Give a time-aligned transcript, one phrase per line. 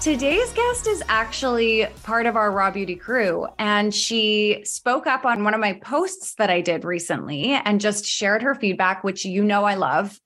[0.00, 5.44] Today's guest is actually part of our Raw Beauty crew, and she spoke up on
[5.44, 9.44] one of my posts that I did recently and just shared her feedback, which you
[9.44, 10.18] know I love.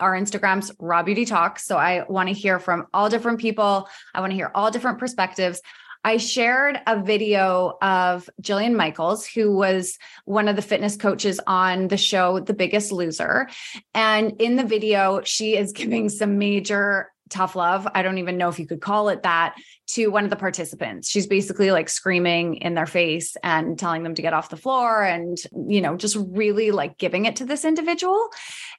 [0.00, 1.66] Our Instagram's Raw Beauty Talks.
[1.66, 3.86] So I want to hear from all different people.
[4.14, 5.60] I want to hear all different perspectives.
[6.04, 11.88] I shared a video of Jillian Michaels, who was one of the fitness coaches on
[11.88, 13.48] the show The Biggest Loser.
[13.94, 17.86] And in the video, she is giving some major tough love.
[17.94, 19.54] I don't even know if you could call it that
[19.88, 21.08] to one of the participants.
[21.08, 25.02] She's basically like screaming in their face and telling them to get off the floor
[25.02, 25.36] and,
[25.68, 28.28] you know, just really like giving it to this individual.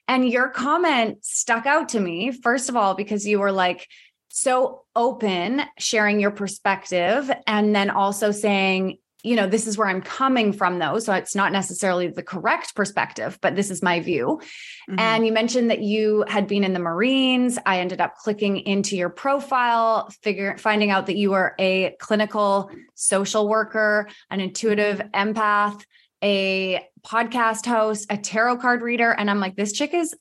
[0.08, 3.86] And your comment stuck out to me, first of all, because you were like,
[4.32, 10.02] so open, sharing your perspective, and then also saying, you know, this is where I'm
[10.02, 10.98] coming from, though.
[10.98, 14.40] So it's not necessarily the correct perspective, but this is my view.
[14.88, 14.98] Mm-hmm.
[14.98, 17.58] And you mentioned that you had been in the Marines.
[17.66, 22.70] I ended up clicking into your profile, figure finding out that you were a clinical
[22.94, 25.82] social worker, an intuitive empath,
[26.22, 29.10] a podcast host, a tarot card reader.
[29.10, 30.14] And I'm like, this chick is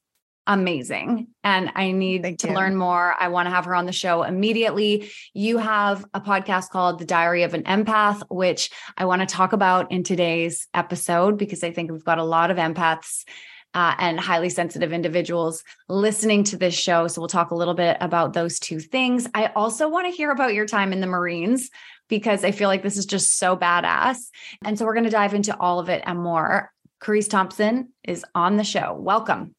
[0.49, 2.55] amazing and I need Thank to you.
[2.55, 3.13] learn more.
[3.17, 5.11] I want to have her on the show immediately.
[5.35, 9.53] You have a podcast called The Diary of an Empath, which I want to talk
[9.53, 13.25] about in today's episode because I think we've got a lot of empaths
[13.75, 17.07] uh, and highly sensitive individuals listening to this show.
[17.07, 19.27] So we'll talk a little bit about those two things.
[19.35, 21.69] I also want to hear about your time in the Marines
[22.07, 24.17] because I feel like this is just so badass.
[24.65, 26.71] And so we're going to dive into all of it and more.
[26.99, 28.95] Keresse Thompson is on the show.
[28.99, 29.53] Welcome.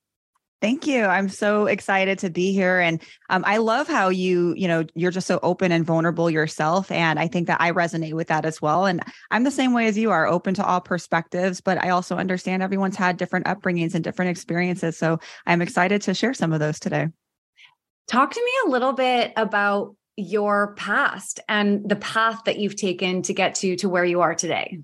[0.60, 1.04] Thank you.
[1.04, 2.80] I'm so excited to be here.
[2.80, 6.90] And um, I love how you, you know, you're just so open and vulnerable yourself.
[6.90, 8.84] And I think that I resonate with that as well.
[8.84, 12.16] And I'm the same way as you are, open to all perspectives, but I also
[12.16, 14.98] understand everyone's had different upbringings and different experiences.
[14.98, 17.08] So I'm excited to share some of those today.
[18.06, 23.22] Talk to me a little bit about your past and the path that you've taken
[23.22, 24.80] to get to to where you are today.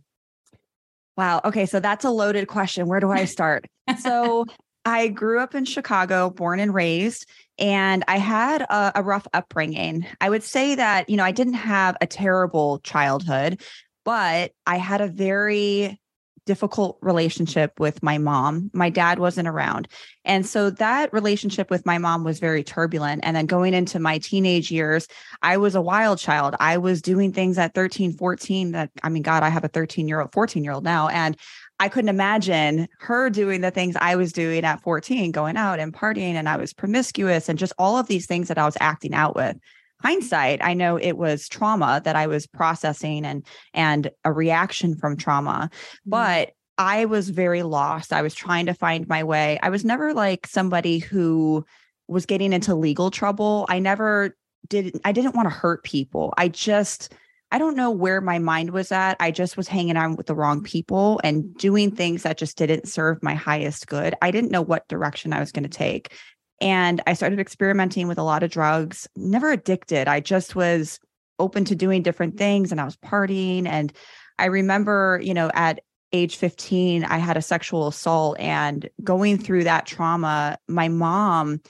[1.18, 1.42] Wow.
[1.44, 1.66] Okay.
[1.66, 2.86] So that's a loaded question.
[2.86, 3.66] Where do I start?
[4.00, 4.46] so
[4.86, 7.26] I grew up in Chicago, born and raised,
[7.58, 10.06] and I had a, a, rough upbringing.
[10.20, 13.60] I would say that, you know, I didn't have a terrible childhood,
[14.04, 16.00] but I had a very
[16.44, 18.70] difficult relationship with my mom.
[18.72, 19.88] My dad wasn't around.
[20.24, 23.22] And so that relationship with my mom was very turbulent.
[23.24, 25.08] And then going into my teenage years,
[25.42, 26.54] I was a wild child.
[26.60, 30.06] I was doing things at 13, 14 that, I mean, God, I have a 13
[30.06, 31.08] year old, 14 year old now.
[31.08, 31.36] And
[31.78, 35.92] I couldn't imagine her doing the things I was doing at 14, going out and
[35.92, 39.14] partying, and I was promiscuous and just all of these things that I was acting
[39.14, 39.56] out with.
[40.02, 45.16] Hindsight, I know it was trauma that I was processing and and a reaction from
[45.16, 46.10] trauma, mm-hmm.
[46.10, 48.12] but I was very lost.
[48.12, 49.58] I was trying to find my way.
[49.62, 51.64] I was never like somebody who
[52.08, 53.66] was getting into legal trouble.
[53.68, 54.36] I never
[54.68, 56.34] did I didn't want to hurt people.
[56.36, 57.12] I just
[57.52, 59.16] I don't know where my mind was at.
[59.20, 62.88] I just was hanging out with the wrong people and doing things that just didn't
[62.88, 64.14] serve my highest good.
[64.20, 66.12] I didn't know what direction I was going to take.
[66.60, 70.08] And I started experimenting with a lot of drugs, never addicted.
[70.08, 70.98] I just was
[71.38, 73.66] open to doing different things and I was partying.
[73.66, 73.92] And
[74.38, 75.80] I remember, you know, at
[76.12, 81.60] age 15, I had a sexual assault and going through that trauma, my mom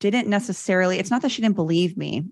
[0.00, 2.24] didn't necessarily, it's not that she didn't believe me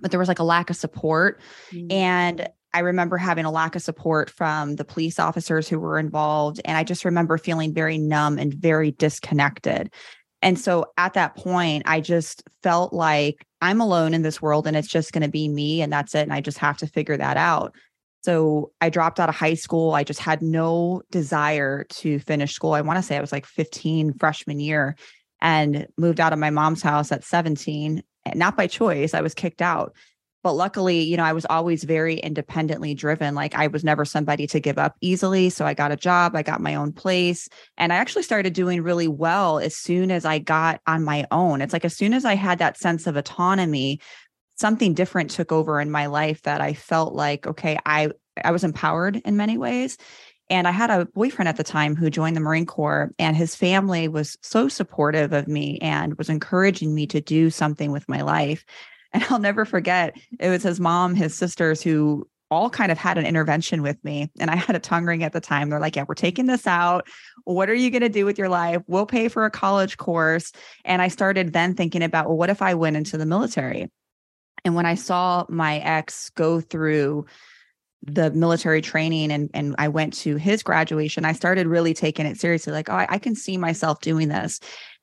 [0.00, 1.40] but there was like a lack of support.
[1.72, 1.92] Mm-hmm.
[1.92, 6.60] And I remember having a lack of support from the police officers who were involved.
[6.64, 9.92] And I just remember feeling very numb and very disconnected.
[10.42, 14.76] And so at that point, I just felt like I'm alone in this world and
[14.76, 16.22] it's just going to be me and that's it.
[16.22, 17.74] And I just have to figure that out.
[18.22, 19.92] So I dropped out of high school.
[19.92, 22.74] I just had no desire to finish school.
[22.74, 24.96] I want to say I was like 15 freshman year
[25.40, 29.14] and moved out of my mom's house at 17 Eh, not by choice.
[29.14, 29.94] I was kicked out.
[30.42, 33.34] But luckily, you know, I was always very independently driven.
[33.34, 35.50] Like I was never somebody to give up easily.
[35.50, 37.48] So I got a job, I got my own place.
[37.76, 41.60] And I actually started doing really well as soon as I got on my own.
[41.60, 44.00] It's like as soon as I had that sense of autonomy,
[44.56, 48.10] something different took over in my life that I felt like, okay, I
[48.42, 49.98] I was empowered in many ways.
[50.50, 53.54] And I had a boyfriend at the time who joined the Marine Corps, and his
[53.54, 58.20] family was so supportive of me and was encouraging me to do something with my
[58.22, 58.64] life.
[59.12, 63.18] And I'll never forget, it was his mom, his sisters who all kind of had
[63.18, 64.30] an intervention with me.
[64.38, 65.68] And I had a tongue ring at the time.
[65.68, 67.08] They're like, Yeah, we're taking this out.
[67.42, 68.82] What are you going to do with your life?
[68.86, 70.52] We'll pay for a college course.
[70.84, 73.90] And I started then thinking about, well, what if I went into the military?
[74.64, 77.26] And when I saw my ex go through
[78.02, 82.40] the military training and and I went to his graduation, I started really taking it
[82.40, 82.72] seriously.
[82.72, 84.60] Like, oh, I, I can see myself doing this.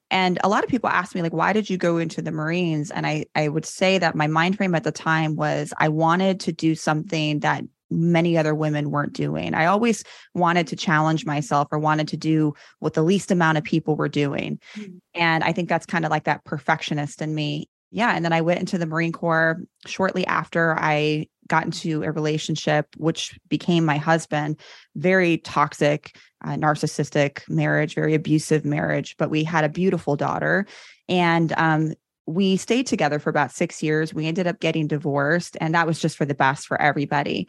[0.09, 2.91] And a lot of people ask me, like, why did you go into the Marines?
[2.91, 6.39] And I I would say that my mind frame at the time was I wanted
[6.41, 9.53] to do something that many other women weren't doing.
[9.53, 10.03] I always
[10.33, 14.09] wanted to challenge myself or wanted to do what the least amount of people were
[14.09, 14.59] doing.
[14.75, 14.97] Mm-hmm.
[15.15, 17.69] And I think that's kind of like that perfectionist in me.
[17.91, 18.13] Yeah.
[18.13, 22.88] And then I went into the Marine Corps shortly after I got into a relationship,
[22.97, 24.59] which became my husband,
[24.95, 29.15] very toxic, uh, narcissistic marriage, very abusive marriage.
[29.17, 30.65] But we had a beautiful daughter.
[31.09, 31.94] And um,
[32.25, 34.13] we stayed together for about six years.
[34.13, 37.47] We ended up getting divorced, and that was just for the best for everybody.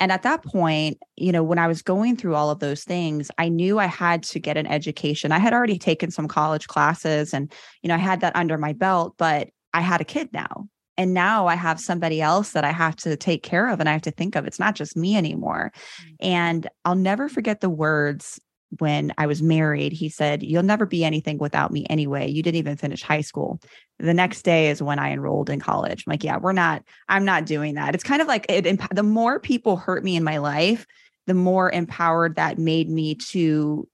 [0.00, 3.30] And at that point, you know, when I was going through all of those things,
[3.36, 5.30] I knew I had to get an education.
[5.30, 7.52] I had already taken some college classes and,
[7.82, 10.68] you know, I had that under my belt, but I had a kid now.
[11.00, 13.92] And now I have somebody else that I have to take care of and I
[13.92, 14.46] have to think of.
[14.46, 15.72] It's not just me anymore.
[15.74, 16.14] Mm-hmm.
[16.20, 18.38] And I'll never forget the words
[18.80, 19.94] when I was married.
[19.94, 22.28] He said, You'll never be anything without me anyway.
[22.28, 23.60] You didn't even finish high school.
[23.98, 26.04] The next day is when I enrolled in college.
[26.06, 27.94] I'm like, Yeah, we're not, I'm not doing that.
[27.94, 30.84] It's kind of like it, the more people hurt me in my life,
[31.26, 33.88] the more empowered that made me to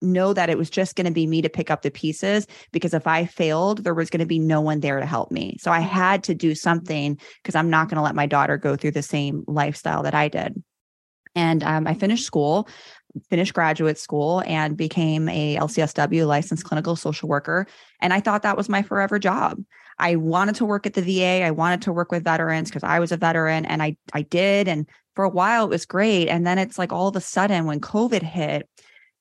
[0.00, 2.94] know that it was just going to be me to pick up the pieces because
[2.94, 5.56] if I failed, there was going to be no one there to help me.
[5.60, 8.76] So I had to do something because I'm not going to let my daughter go
[8.76, 10.62] through the same lifestyle that I did.
[11.34, 12.68] And um, I finished school,
[13.28, 17.66] finished graduate school, and became a LCSW licensed clinical social worker.
[18.00, 19.58] And I thought that was my forever job.
[19.98, 21.44] I wanted to work at the VA.
[21.44, 24.68] I wanted to work with veterans because I was a veteran, and I I did.
[24.68, 26.28] And for a while, it was great.
[26.28, 28.68] And then it's like all of a sudden, when COVID hit,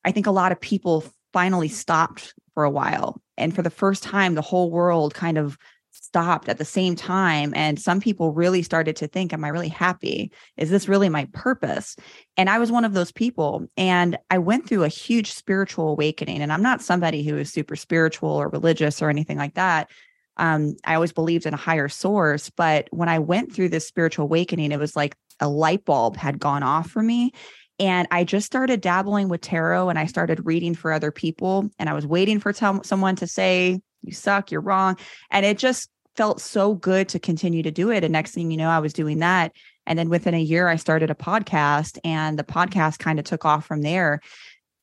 [0.07, 3.21] I think a lot of people finally stopped for a while.
[3.38, 5.57] And for the first time, the whole world kind of
[5.92, 7.51] stopped at the same time.
[7.54, 10.31] And some people really started to think, Am I really happy?
[10.56, 11.98] Is this really my purpose?
[12.38, 13.68] And I was one of those people.
[13.75, 16.42] And I went through a huge spiritual awakening.
[16.42, 19.89] And I'm not somebody who is super spiritual or religious or anything like that.
[20.38, 22.50] Um, I always believed in a higher source.
[22.50, 26.39] But when I went through this spiritual awakening, it was like a light bulb had
[26.39, 27.33] gone off for me.
[27.79, 31.69] And I just started dabbling with tarot and I started reading for other people.
[31.77, 34.97] And I was waiting for t- someone to say, You suck, you're wrong.
[35.29, 38.03] And it just felt so good to continue to do it.
[38.03, 39.51] And next thing you know, I was doing that.
[39.85, 43.45] And then within a year, I started a podcast and the podcast kind of took
[43.45, 44.21] off from there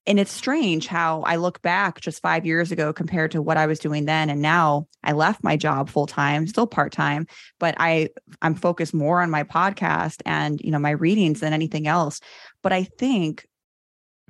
[0.06, 3.66] and it's strange how I look back just five years ago compared to what I
[3.66, 4.28] was doing then.
[4.28, 7.26] And now I left my job full time, still part time,
[7.58, 8.10] but I
[8.42, 12.20] I'm focused more on my podcast and you know my readings than anything else.
[12.64, 13.46] But I think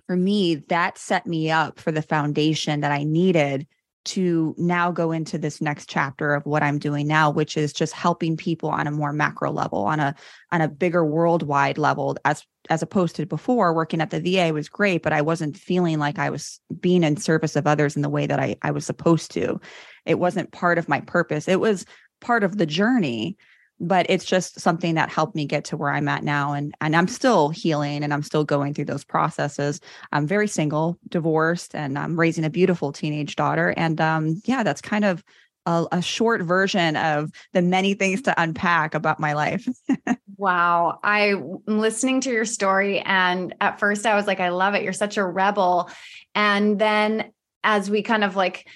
[0.06, 3.66] for me, that set me up for the foundation that I needed
[4.06, 7.94] to now go into this next chapter of what I'm doing now, which is just
[7.94, 10.14] helping people on a more macro level, on a
[10.52, 14.68] on a bigger worldwide level, as as opposed to before working at the VA was
[14.68, 18.10] great, but I wasn't feeling like I was being in service of others in the
[18.10, 19.60] way that I, I was supposed to.
[20.04, 21.48] It wasn't part of my purpose.
[21.48, 21.86] It was
[22.20, 23.36] part of the journey,
[23.80, 26.94] but it's just something that helped me get to where I'm at now and and
[26.94, 29.80] I'm still healing and I'm still going through those processes.
[30.12, 34.80] I'm very single, divorced and I'm raising a beautiful teenage daughter and um yeah, that's
[34.80, 35.24] kind of
[35.66, 39.66] a, a short version of the many things to unpack about my life.
[40.36, 40.98] wow.
[41.02, 44.82] I'm listening to your story and at first I was like I love it.
[44.82, 45.90] You're such a rebel.
[46.34, 48.68] And then as we kind of like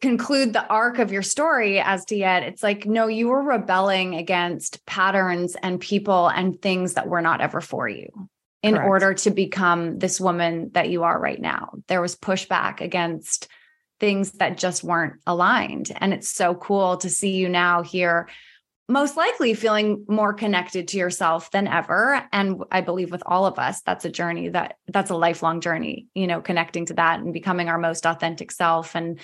[0.00, 4.14] conclude the arc of your story as to yet it's like no you were rebelling
[4.14, 8.28] against patterns and people and things that were not ever for you
[8.66, 8.88] in Correct.
[8.88, 11.70] order to become this woman that you are right now.
[11.86, 13.46] There was pushback against
[14.00, 15.92] things that just weren't aligned.
[15.94, 18.28] And it's so cool to see you now here
[18.88, 22.24] most likely feeling more connected to yourself than ever.
[22.32, 26.06] And i believe with all of us that's a journey that that's a lifelong journey
[26.14, 28.96] you know connecting to that and becoming our most authentic self.
[28.96, 29.20] And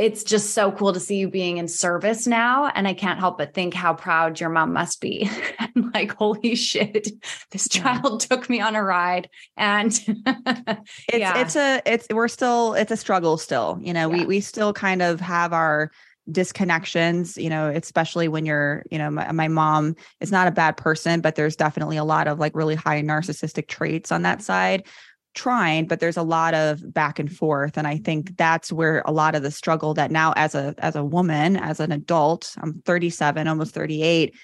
[0.00, 2.68] it's just so cool to see you being in service now.
[2.74, 5.30] And I can't help but think how proud your mom must be.
[5.58, 7.08] I'm like, holy shit,
[7.50, 8.36] this child yeah.
[8.36, 9.28] took me on a ride.
[9.58, 11.38] And it's yeah.
[11.38, 13.78] it's a it's we're still it's a struggle still.
[13.82, 14.20] You know, yeah.
[14.20, 15.90] we we still kind of have our
[16.30, 20.76] disconnections you know especially when you're you know my, my, mom is not a bad
[20.76, 24.86] person but there's definitely a lot of like really high narcissistic traits on that side
[25.34, 28.34] trying but there's a lot of back and forth and i think mm-hmm.
[28.36, 31.80] that's where a lot of the struggle that now as a as a woman as
[31.80, 34.34] an adult i'm 37 almost 38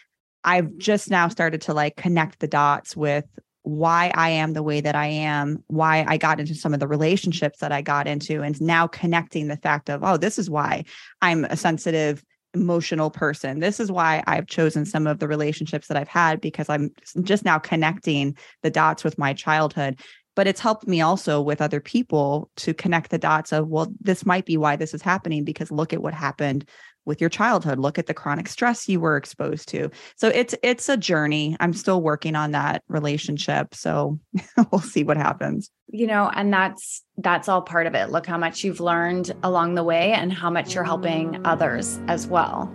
[0.44, 3.24] i've just now started to like connect the dots with
[3.62, 6.86] why i am the way that i am why i got into some of the
[6.86, 10.84] relationships that i got into and now connecting the fact of oh this is why
[11.20, 12.22] i'm a sensitive
[12.56, 13.60] emotional person.
[13.60, 16.90] This is why I've chosen some of the relationships that I've had because I'm
[17.22, 20.00] just now connecting the dots with my childhood
[20.36, 24.24] but it's helped me also with other people to connect the dots of well this
[24.24, 26.64] might be why this is happening because look at what happened
[27.06, 27.78] with your childhood.
[27.78, 29.90] Look at the chronic stress you were exposed to.
[30.16, 31.56] So it's it's a journey.
[31.60, 33.74] I'm still working on that relationship.
[33.74, 34.18] So
[34.70, 35.70] we'll see what happens.
[35.88, 38.10] You know and that's that's all part of it.
[38.10, 42.26] Look how much you've learned along the way and how much you're helping others as
[42.26, 42.74] well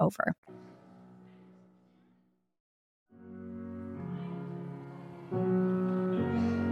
[0.01, 0.35] over.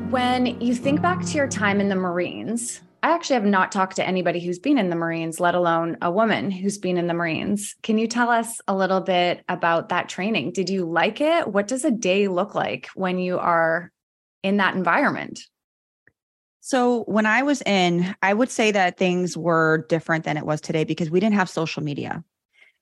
[0.09, 3.95] When you think back to your time in the Marines, I actually have not talked
[3.97, 7.13] to anybody who's been in the Marines, let alone a woman who's been in the
[7.13, 7.75] Marines.
[7.83, 10.51] Can you tell us a little bit about that training?
[10.51, 11.47] Did you like it?
[11.47, 13.91] What does a day look like when you are
[14.43, 15.41] in that environment?
[16.59, 20.59] So, when I was in, I would say that things were different than it was
[20.59, 22.23] today because we didn't have social media.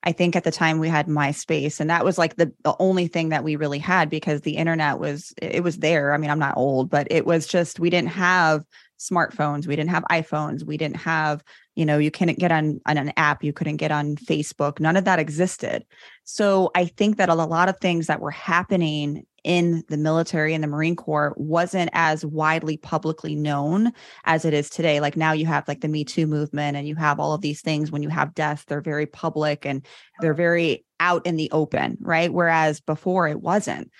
[0.02, 3.08] I think at the time we had MySpace and that was like the, the only
[3.08, 6.14] thing that we really had because the internet was it was there.
[6.14, 8.64] I mean, I'm not old, but it was just we didn't have
[8.98, 11.42] smartphones, we didn't have iPhones, we didn't have,
[11.74, 14.80] you know, you couldn't get on, on an app, you couldn't get on Facebook.
[14.80, 15.84] None of that existed.
[16.24, 20.62] So I think that a lot of things that were happening in the military and
[20.62, 23.92] the Marine Corps wasn't as widely publicly known
[24.24, 25.00] as it is today.
[25.00, 27.60] Like now you have like the Me Too movement and you have all of these
[27.60, 29.86] things when you have deaths, they're very public and
[30.20, 32.32] they're very out in the open, right?
[32.32, 33.90] Whereas before it wasn't.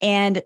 [0.00, 0.42] And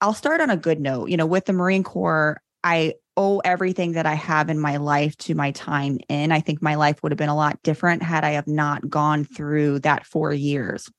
[0.00, 1.10] I'll start on a good note.
[1.10, 5.16] You know, with the Marine Corps, I owe everything that I have in my life
[5.18, 6.32] to my time in.
[6.32, 9.24] I think my life would have been a lot different had I have not gone
[9.24, 10.90] through that four years.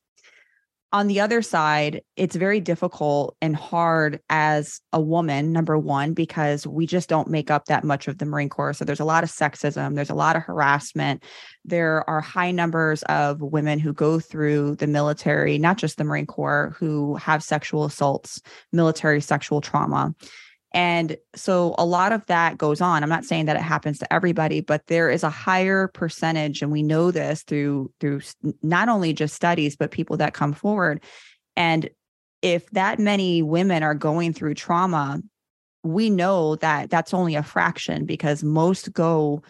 [0.93, 6.67] On the other side, it's very difficult and hard as a woman, number one, because
[6.67, 8.73] we just don't make up that much of the Marine Corps.
[8.73, 11.23] So there's a lot of sexism, there's a lot of harassment.
[11.65, 16.27] There are high numbers of women who go through the military, not just the Marine
[16.27, 18.39] Corps, who have sexual assaults,
[18.71, 20.13] military sexual trauma.
[20.74, 23.03] And so a lot of that goes on.
[23.03, 26.72] I'm not saying that it happens to everybody, but there is a higher percentage and
[26.72, 28.22] we know this through through
[28.63, 31.03] not only just studies but people that come forward.
[31.56, 31.89] And
[32.42, 35.22] if that many women are going through trauma,
[35.84, 39.44] we know that that's only a fraction because most go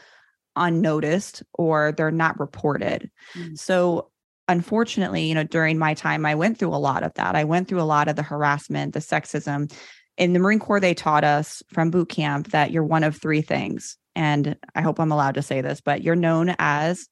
[0.56, 3.10] unnoticed or they're not reported.
[3.34, 3.58] Mm.
[3.58, 4.10] So
[4.48, 7.36] unfortunately, you know, during my time I went through a lot of that.
[7.36, 9.72] I went through a lot of the harassment, the sexism,
[10.18, 13.42] in the Marine Corps, they taught us from boot camp that you're one of three
[13.42, 13.98] things.
[14.16, 17.08] And I hope I'm allowed to say this, but you're known as,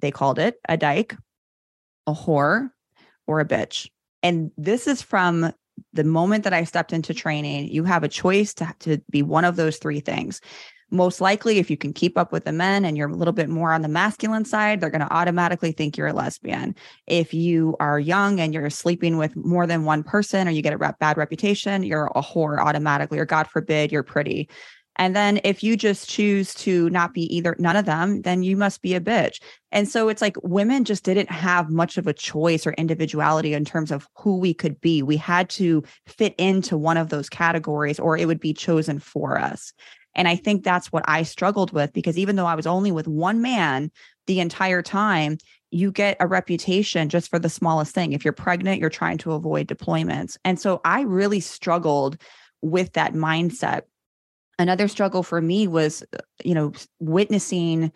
[0.00, 1.16] they called it a dyke,
[2.06, 2.70] a whore,
[3.26, 3.88] or a bitch.
[4.22, 5.52] And this is from
[5.92, 7.68] the moment that I stepped into training.
[7.68, 10.40] You have a choice to, to be one of those three things
[10.94, 13.48] most likely if you can keep up with the men and you're a little bit
[13.48, 16.74] more on the masculine side they're going to automatically think you're a lesbian
[17.06, 20.72] if you are young and you're sleeping with more than one person or you get
[20.72, 24.48] a bad reputation you're a whore automatically or god forbid you're pretty
[24.96, 28.56] and then if you just choose to not be either none of them, then you
[28.56, 29.40] must be a bitch.
[29.72, 33.64] And so it's like women just didn't have much of a choice or individuality in
[33.64, 35.02] terms of who we could be.
[35.02, 39.38] We had to fit into one of those categories or it would be chosen for
[39.38, 39.72] us.
[40.14, 43.08] And I think that's what I struggled with because even though I was only with
[43.08, 43.90] one man
[44.26, 45.38] the entire time,
[45.70, 48.12] you get a reputation just for the smallest thing.
[48.12, 50.36] If you're pregnant, you're trying to avoid deployments.
[50.44, 52.16] And so I really struggled
[52.62, 53.82] with that mindset.
[54.58, 57.90] Another struggle for me was, uh, you know, witnessing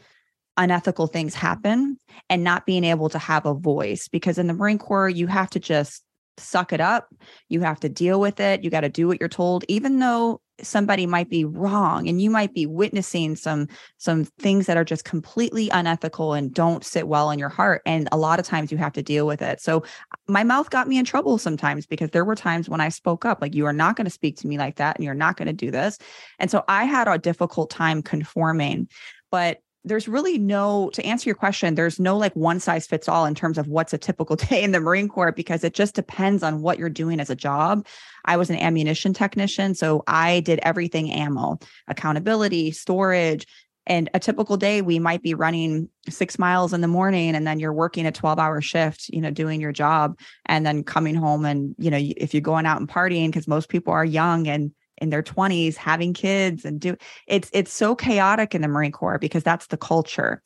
[0.56, 1.96] unethical things happen
[2.28, 5.50] and not being able to have a voice because in the Marine Corps, you have
[5.50, 6.02] to just
[6.38, 7.14] suck it up.
[7.48, 8.64] You have to deal with it.
[8.64, 12.30] You got to do what you're told, even though somebody might be wrong and you
[12.30, 13.68] might be witnessing some
[13.98, 18.08] some things that are just completely unethical and don't sit well in your heart and
[18.10, 19.82] a lot of times you have to deal with it so
[20.26, 23.40] my mouth got me in trouble sometimes because there were times when i spoke up
[23.40, 25.46] like you are not going to speak to me like that and you're not going
[25.46, 25.98] to do this
[26.38, 28.88] and so i had a difficult time conforming
[29.30, 33.24] but there's really no to answer your question there's no like one size fits all
[33.24, 36.42] in terms of what's a typical day in the marine corps because it just depends
[36.42, 37.86] on what you're doing as a job.
[38.24, 43.46] I was an ammunition technician so i did everything ammo accountability storage
[43.88, 47.58] and a typical day we might be running six miles in the morning and then
[47.58, 51.44] you're working a 12 hour shift you know doing your job and then coming home
[51.44, 54.72] and you know if you're going out and partying because most people are young and
[55.00, 59.18] in their 20s having kids and do it's it's so chaotic in the marine corps
[59.18, 60.42] because that's the culture.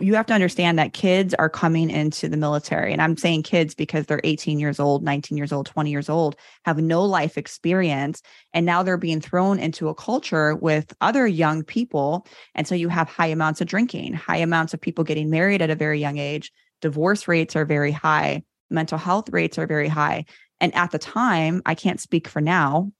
[0.00, 3.74] You have to understand that kids are coming into the military and i'm saying kids
[3.74, 8.22] because they're 18 years old 19 years old 20 years old have no life experience
[8.54, 12.88] and now they're being thrown into a culture with other young people and so you
[12.88, 16.16] have high amounts of drinking high amounts of people getting married at a very young
[16.16, 20.24] age divorce rates are very high mental health rates are very high
[20.58, 22.90] and at the time i can't speak for now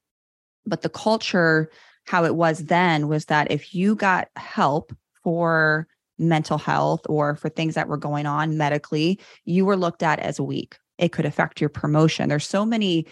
[0.66, 1.70] but the culture
[2.06, 4.92] how it was then was that if you got help
[5.24, 5.86] for
[6.18, 10.40] mental health or for things that were going on medically you were looked at as
[10.40, 10.76] weak.
[10.98, 12.30] It could affect your promotion.
[12.30, 13.06] There's so many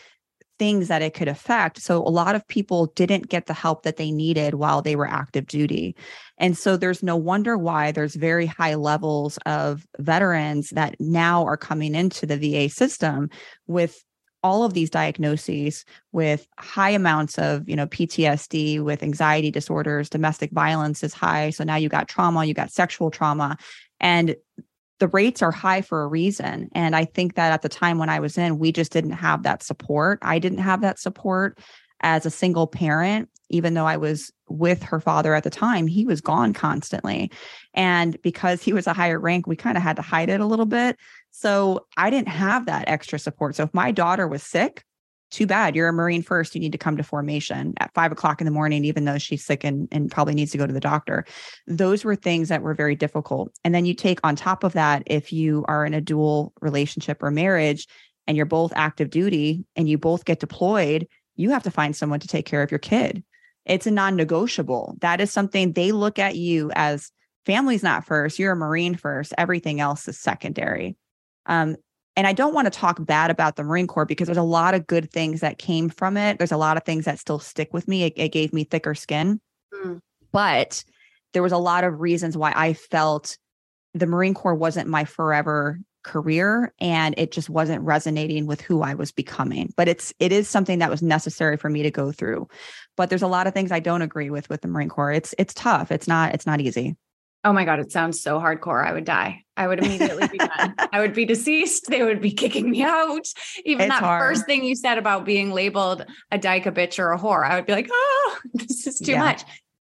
[0.58, 1.80] things that it could affect.
[1.80, 5.08] So a lot of people didn't get the help that they needed while they were
[5.08, 5.96] active duty.
[6.38, 11.56] And so there's no wonder why there's very high levels of veterans that now are
[11.56, 13.30] coming into the VA system
[13.66, 14.02] with
[14.44, 20.52] all of these diagnoses with high amounts of you know ptsd with anxiety disorders domestic
[20.52, 23.56] violence is high so now you got trauma you got sexual trauma
[23.98, 24.36] and
[25.00, 28.10] the rates are high for a reason and i think that at the time when
[28.10, 30.18] i was in we just didn't have that support.
[30.22, 31.58] I didn't have that support
[32.02, 36.04] as a single parent even though i was with her father at the time he
[36.04, 37.30] was gone constantly
[37.72, 40.46] and because he was a higher rank we kind of had to hide it a
[40.46, 40.98] little bit
[41.36, 43.56] so I didn't have that extra support.
[43.56, 44.84] So if my daughter was sick,
[45.32, 45.74] too bad.
[45.74, 46.54] You're a Marine first.
[46.54, 49.44] You need to come to formation at five o'clock in the morning, even though she's
[49.44, 51.24] sick and, and probably needs to go to the doctor.
[51.66, 53.50] Those were things that were very difficult.
[53.64, 57.20] And then you take on top of that, if you are in a dual relationship
[57.20, 57.88] or marriage
[58.28, 62.20] and you're both active duty and you both get deployed, you have to find someone
[62.20, 63.24] to take care of your kid.
[63.66, 64.94] It's a non negotiable.
[65.00, 67.10] That is something they look at you as
[67.44, 68.38] family's not first.
[68.38, 69.34] You're a Marine first.
[69.36, 70.96] Everything else is secondary.
[71.46, 71.76] Um,
[72.16, 74.74] and I don't want to talk bad about the Marine Corps because there's a lot
[74.74, 76.38] of good things that came from it.
[76.38, 78.04] There's a lot of things that still stick with me.
[78.04, 79.40] It, it gave me thicker skin.
[79.74, 80.00] Mm.
[80.30, 80.84] But
[81.32, 83.36] there was a lot of reasons why I felt
[83.94, 88.94] the Marine Corps wasn't my forever career and it just wasn't resonating with who I
[88.94, 89.72] was becoming.
[89.76, 92.48] But it's it is something that was necessary for me to go through.
[92.96, 95.12] But there's a lot of things I don't agree with with the Marine Corps.
[95.12, 95.90] It's it's tough.
[95.90, 96.96] It's not it's not easy.
[97.44, 98.84] Oh my God, it sounds so hardcore.
[98.84, 99.44] I would die.
[99.56, 100.74] I would immediately be done.
[100.92, 101.86] I would be deceased.
[101.88, 103.26] They would be kicking me out.
[103.64, 104.22] Even it's that hard.
[104.22, 107.56] first thing you said about being labeled a dyke, a bitch, or a whore, I
[107.56, 109.20] would be like, oh, this is too yeah.
[109.20, 109.42] much.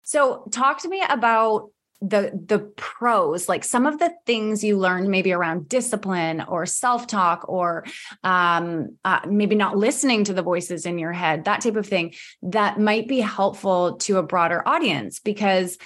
[0.03, 1.71] So talk to me about
[2.03, 7.45] the the pros like some of the things you learned maybe around discipline or self-talk
[7.47, 7.85] or
[8.25, 12.15] um, uh, maybe not listening to the voices in your head that type of thing
[12.43, 15.77] that might be helpful to a broader audience because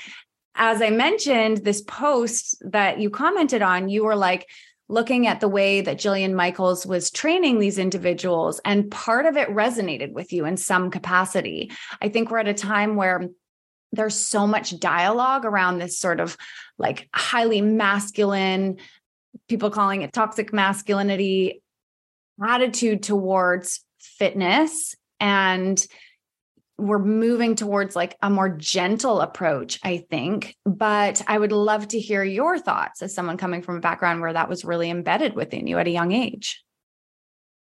[0.55, 4.49] as I mentioned, this post that you commented on, you were like,
[4.88, 9.49] looking at the way that Jillian Michaels was training these individuals, and part of it
[9.49, 11.73] resonated with you in some capacity.
[12.03, 13.29] I think we're at a time where
[13.93, 16.37] there's so much dialogue around this sort of
[16.77, 18.77] like highly masculine,
[19.49, 21.62] people calling it toxic masculinity
[22.43, 24.95] attitude towards fitness.
[25.19, 25.85] And
[26.79, 30.57] we're moving towards like a more gentle approach, I think.
[30.65, 34.33] But I would love to hear your thoughts as someone coming from a background where
[34.33, 36.63] that was really embedded within you at a young age.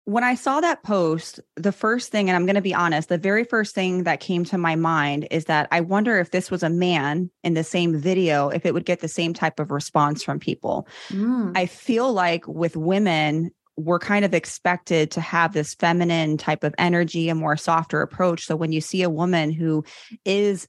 [0.04, 3.18] When I saw that post, the first thing, and I'm going to be honest, the
[3.18, 6.62] very first thing that came to my mind is that I wonder if this was
[6.62, 10.22] a man in the same video, if it would get the same type of response
[10.22, 10.88] from people.
[11.10, 11.52] Mm.
[11.54, 16.74] I feel like with women, we're kind of expected to have this feminine type of
[16.78, 18.44] energy, a more softer approach.
[18.44, 19.84] So when you see a woman who
[20.24, 20.66] is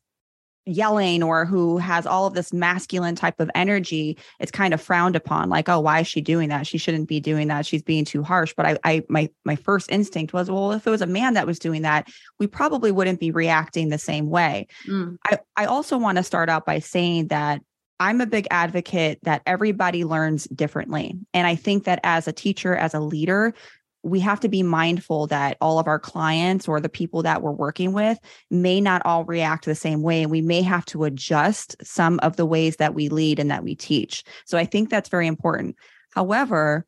[0.65, 5.15] yelling or who has all of this masculine type of energy, it's kind of frowned
[5.15, 5.49] upon.
[5.49, 6.67] Like, oh, why is she doing that?
[6.67, 7.65] She shouldn't be doing that.
[7.65, 8.53] She's being too harsh.
[8.55, 11.47] But I, I, my, my first instinct was, well, if it was a man that
[11.47, 14.67] was doing that, we probably wouldn't be reacting the same way.
[14.87, 15.17] Mm.
[15.25, 17.61] I, I also want to start out by saying that
[17.99, 21.15] I'm a big advocate that everybody learns differently.
[21.33, 23.53] And I think that as a teacher, as a leader,
[24.03, 27.51] we have to be mindful that all of our clients or the people that we're
[27.51, 28.17] working with
[28.49, 30.21] may not all react the same way.
[30.21, 33.63] And we may have to adjust some of the ways that we lead and that
[33.63, 34.23] we teach.
[34.45, 35.75] So I think that's very important.
[36.11, 36.85] However,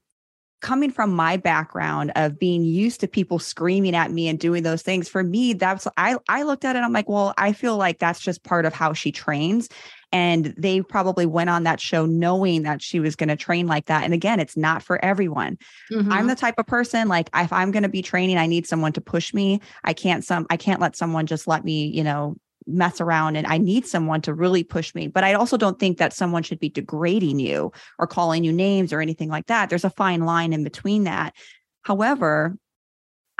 [0.61, 4.83] coming from my background of being used to people screaming at me and doing those
[4.83, 7.97] things for me that's i i looked at it i'm like well i feel like
[7.97, 9.67] that's just part of how she trains
[10.11, 13.85] and they probably went on that show knowing that she was going to train like
[13.85, 14.03] that.
[14.03, 15.57] And again, it's not for everyone.
[15.91, 16.11] Mm-hmm.
[16.11, 18.93] I'm the type of person like if I'm going to be training, I need someone
[18.93, 19.61] to push me.
[19.83, 22.35] I can't some I can't let someone just let me, you know,
[22.67, 25.07] mess around and I need someone to really push me.
[25.07, 28.93] But I also don't think that someone should be degrading you or calling you names
[28.93, 29.69] or anything like that.
[29.69, 31.33] There's a fine line in between that.
[31.83, 32.55] However,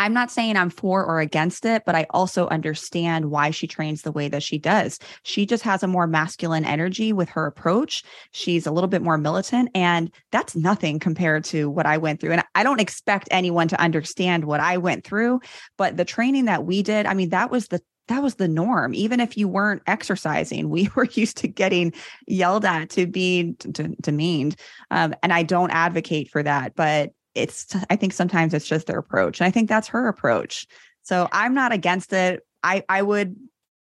[0.02, 4.02] I'm not saying I'm for or against it, but I also understand why she trains
[4.02, 4.98] the way that she does.
[5.22, 8.04] She just has a more masculine energy with her approach.
[8.32, 12.32] She's a little bit more militant, and that's nothing compared to what I went through.
[12.32, 15.40] And I don't expect anyone to understand what I went through,
[15.78, 18.96] but the training that we did, I mean, that was the that was the norm.
[18.96, 21.94] Even if you weren't exercising, we were used to getting
[22.26, 23.56] yelled at, to be
[24.02, 24.56] demeaned.
[24.90, 29.00] Um, and I don't advocate for that, but it's i think sometimes it's just their
[29.00, 30.67] approach and i think that's her approach.
[31.04, 32.46] So i'm not against it.
[32.63, 33.36] I i would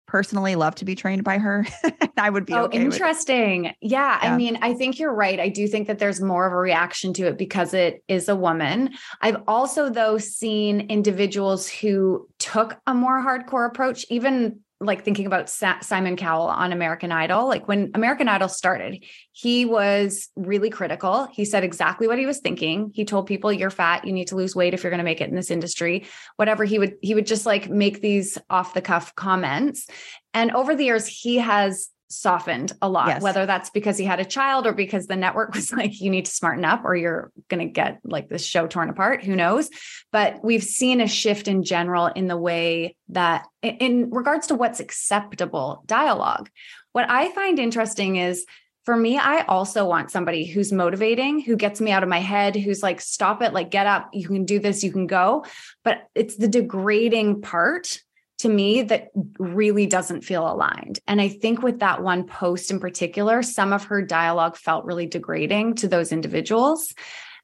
[0.08, 1.67] personally love to be trained by her.
[2.17, 3.65] I would be oh okay interesting.
[3.82, 4.34] Yeah, yeah.
[4.34, 5.39] i mean i think you're right.
[5.39, 8.36] I do think that there's more of a reaction to it because it is a
[8.36, 8.91] woman.
[9.21, 15.49] I've also though seen individuals who took a more hardcore approach even like thinking about
[15.49, 21.27] Sa- Simon Cowell on American Idol, like when American Idol started, he was really critical.
[21.33, 22.91] He said exactly what he was thinking.
[22.93, 24.05] He told people, "You're fat.
[24.05, 26.05] You need to lose weight if you're going to make it in this industry."
[26.37, 29.87] Whatever he would, he would just like make these off the cuff comments.
[30.33, 33.22] And over the years, he has softened a lot, yes.
[33.22, 36.26] whether that's because he had a child or because the network was like, you need
[36.26, 39.24] to smarten up or you're going to get like this show torn apart.
[39.24, 39.69] Who knows?
[40.12, 44.80] But we've seen a shift in general in the way that, in regards to what's
[44.80, 46.50] acceptable dialogue.
[46.91, 48.45] What I find interesting is
[48.86, 52.56] for me, I also want somebody who's motivating, who gets me out of my head,
[52.56, 55.45] who's like, stop it, like, get up, you can do this, you can go.
[55.84, 58.02] But it's the degrading part
[58.39, 60.99] to me that really doesn't feel aligned.
[61.08, 65.06] And I think with that one post in particular, some of her dialogue felt really
[65.06, 66.93] degrading to those individuals.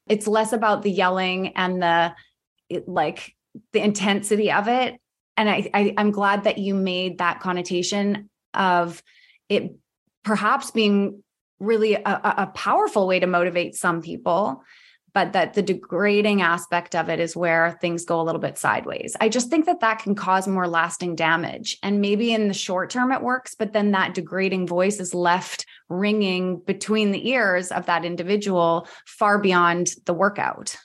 [0.07, 2.13] It's less about the yelling and the
[2.69, 3.35] it, like
[3.73, 4.95] the intensity of it.
[5.37, 9.03] And I, I I'm glad that you made that connotation of
[9.49, 9.75] it
[10.23, 11.23] perhaps being
[11.59, 14.63] really a, a powerful way to motivate some people
[15.15, 19.15] but that the degrading aspect of it is where things go a little bit sideways.
[19.21, 21.77] I just think that that can cause more lasting damage.
[21.81, 25.65] And maybe in the short term it works, but then that degrading voice is left
[25.87, 30.75] ringing between the ears of that individual far beyond the workout.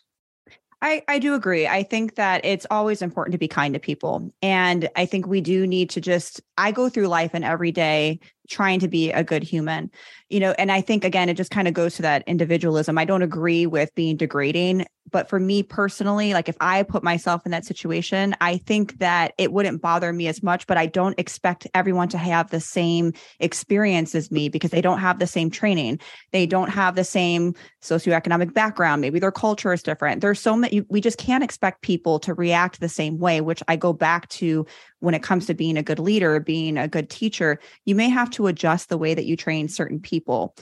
[0.83, 1.67] I, I do agree.
[1.67, 4.33] I think that it's always important to be kind to people.
[4.41, 8.19] And I think we do need to just, I go through life and every day
[8.51, 9.91] trying to be a good human
[10.29, 13.05] you know and i think again it just kind of goes to that individualism i
[13.05, 17.53] don't agree with being degrading but for me personally like if i put myself in
[17.53, 21.67] that situation i think that it wouldn't bother me as much but i don't expect
[21.75, 25.99] everyone to have the same experience as me because they don't have the same training.
[26.33, 29.01] They don't have the same socioeconomic background.
[29.01, 30.21] Maybe their culture is different.
[30.21, 33.77] There's so many we just can't expect people to react the same way which i
[33.77, 34.67] go back to
[35.01, 38.31] when it comes to being a good leader, being a good teacher, you may have
[38.31, 40.55] to adjust the way that you train certain people.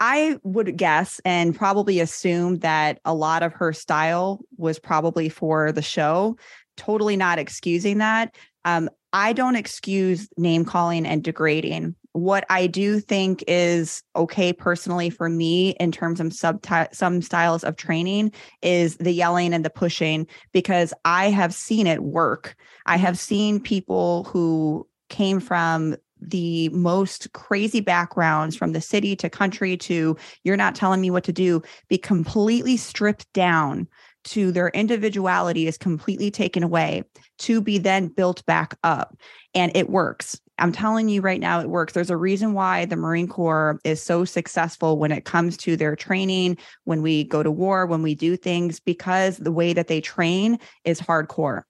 [0.00, 5.72] I would guess and probably assume that a lot of her style was probably for
[5.72, 6.36] the show.
[6.76, 8.34] Totally not excusing that.
[8.64, 11.94] Um, I don't excuse name calling and degrading.
[12.12, 17.64] What I do think is okay personally for me in terms of sub some styles
[17.64, 22.56] of training is the yelling and the pushing because I have seen it work.
[22.86, 25.96] I have seen people who came from
[26.30, 31.24] the most crazy backgrounds from the city to country to you're not telling me what
[31.24, 33.88] to do be completely stripped down
[34.24, 37.04] to their individuality is completely taken away
[37.38, 39.16] to be then built back up.
[39.54, 40.40] And it works.
[40.58, 41.92] I'm telling you right now it works.
[41.92, 45.96] There's a reason why the marine corps is so successful when it comes to their
[45.96, 50.00] training when we go to war when we do things because the way that they
[50.00, 51.62] train is hardcore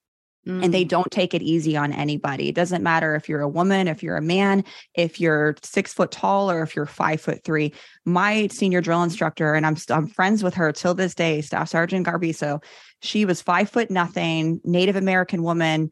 [0.46, 0.64] Mm.
[0.64, 0.88] And they mm.
[0.88, 2.48] don't take it easy on anybody.
[2.48, 6.10] It doesn't matter if you're a woman, if you're a man, if you're six foot
[6.10, 7.72] tall, or if you're five foot three.
[8.04, 12.06] My senior drill instructor, and I'm I'm friends with her till this day, Staff Sergeant
[12.06, 12.62] Garbiso.
[13.00, 15.90] She was five foot nothing, Native American woman,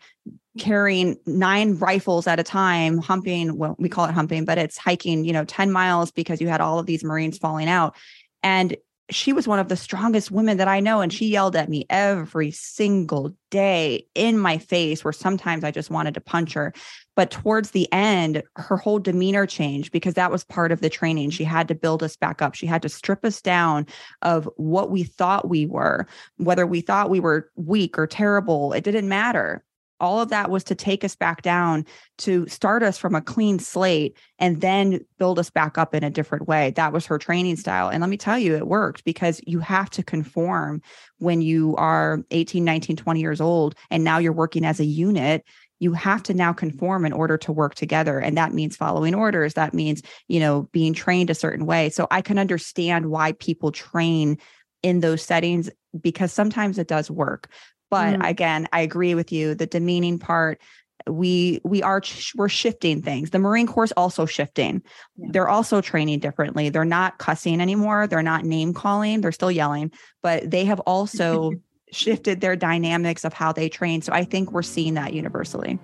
[0.59, 3.57] carrying nine rifles at a time, humping.
[3.57, 6.61] Well, we call it humping, but it's hiking, you know, 10 miles because you had
[6.61, 7.97] all of these Marines falling out.
[8.43, 8.77] And
[9.15, 11.01] she was one of the strongest women that I know.
[11.01, 15.91] And she yelled at me every single day in my face, where sometimes I just
[15.91, 16.73] wanted to punch her.
[17.15, 21.31] But towards the end, her whole demeanor changed because that was part of the training.
[21.31, 22.55] She had to build us back up.
[22.55, 23.87] She had to strip us down
[24.23, 26.07] of what we thought we were,
[26.39, 28.73] whether we thought we were weak or terrible.
[28.73, 29.63] It didn't matter
[30.03, 31.87] all of that was to take us back down
[32.19, 36.11] to start us from a clean slate and then build us back up in a
[36.11, 36.73] different way.
[36.73, 37.89] That was her training style.
[37.89, 40.83] And let me tell you it worked because you have to conform
[41.19, 45.45] when you are 18 19 20 years old and now you're working as a unit.
[45.79, 48.19] You have to now conform in order to work together.
[48.19, 49.55] And that means following orders.
[49.55, 51.91] That means you know being trained a certain way.
[51.91, 54.39] So i can understand why people train
[54.83, 57.49] in those settings because sometimes it does work
[57.93, 58.27] but mm.
[58.27, 59.55] again, I agree with you.
[59.55, 60.63] The demeaning part,
[61.07, 62.01] we we are
[62.35, 63.29] we're shifting things.
[63.31, 64.81] The Marine Corps is also shifting.
[65.19, 65.29] Yeah.
[65.31, 66.71] They're also training differently.
[66.71, 68.07] They're not cussing anymore.
[68.07, 69.21] They're not name calling.
[69.21, 71.53] They're still yelling, but they have also
[71.93, 74.01] shifted their dynamics of how they train.
[74.01, 75.79] So I think we're seeing that universally.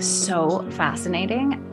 [0.00, 1.64] So fascinating.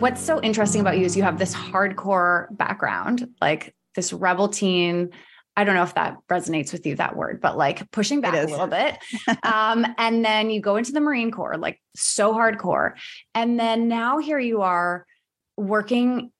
[0.00, 5.10] What's so interesting about you is you have this hardcore background, like this rebel teen.
[5.56, 8.50] I don't know if that resonates with you, that word, but like pushing back a
[8.50, 8.96] little bit.
[9.42, 12.92] um, and then you go into the Marine Corps, like so hardcore.
[13.34, 15.04] And then now here you are
[15.56, 16.32] working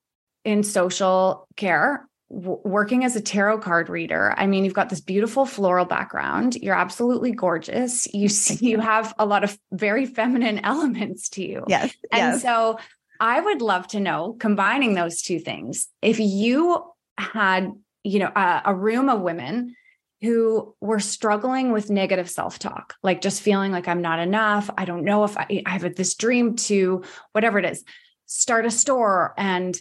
[0.45, 4.33] in social care, w- working as a tarot card reader.
[4.39, 6.55] I mean, you've got this beautiful floral background.
[6.55, 8.07] You're absolutely gorgeous.
[8.15, 11.65] You see, you have a lot of very feminine elements to you.
[11.69, 11.95] Yes.
[12.11, 12.43] And yes.
[12.43, 12.79] so
[13.21, 16.83] I would love to know, combining those two things, if you
[17.19, 17.71] had,
[18.03, 19.77] you know, a, a room of women
[20.23, 24.71] who were struggling with negative self-talk, like just feeling like I'm not enough.
[24.77, 27.85] I don't know if I, I have this dream to whatever it is,
[28.27, 29.79] start a store and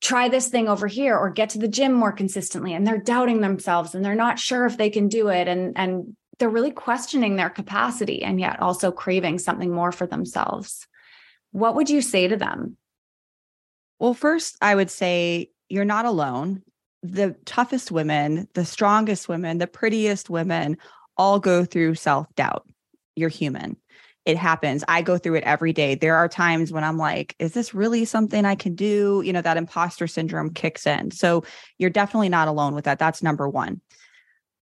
[0.00, 3.40] try this thing over here or get to the gym more consistently and they're doubting
[3.40, 7.34] themselves and they're not sure if they can do it and and they're really questioning
[7.34, 10.86] their capacity and yet also craving something more for themselves
[11.54, 12.76] what would you say to them?
[14.00, 16.62] Well, first, I would say you're not alone.
[17.04, 20.78] The toughest women, the strongest women, the prettiest women
[21.16, 22.66] all go through self doubt.
[23.14, 23.76] You're human.
[24.26, 24.82] It happens.
[24.88, 25.94] I go through it every day.
[25.94, 29.22] There are times when I'm like, is this really something I can do?
[29.24, 31.12] You know, that imposter syndrome kicks in.
[31.12, 31.44] So
[31.78, 32.98] you're definitely not alone with that.
[32.98, 33.80] That's number one.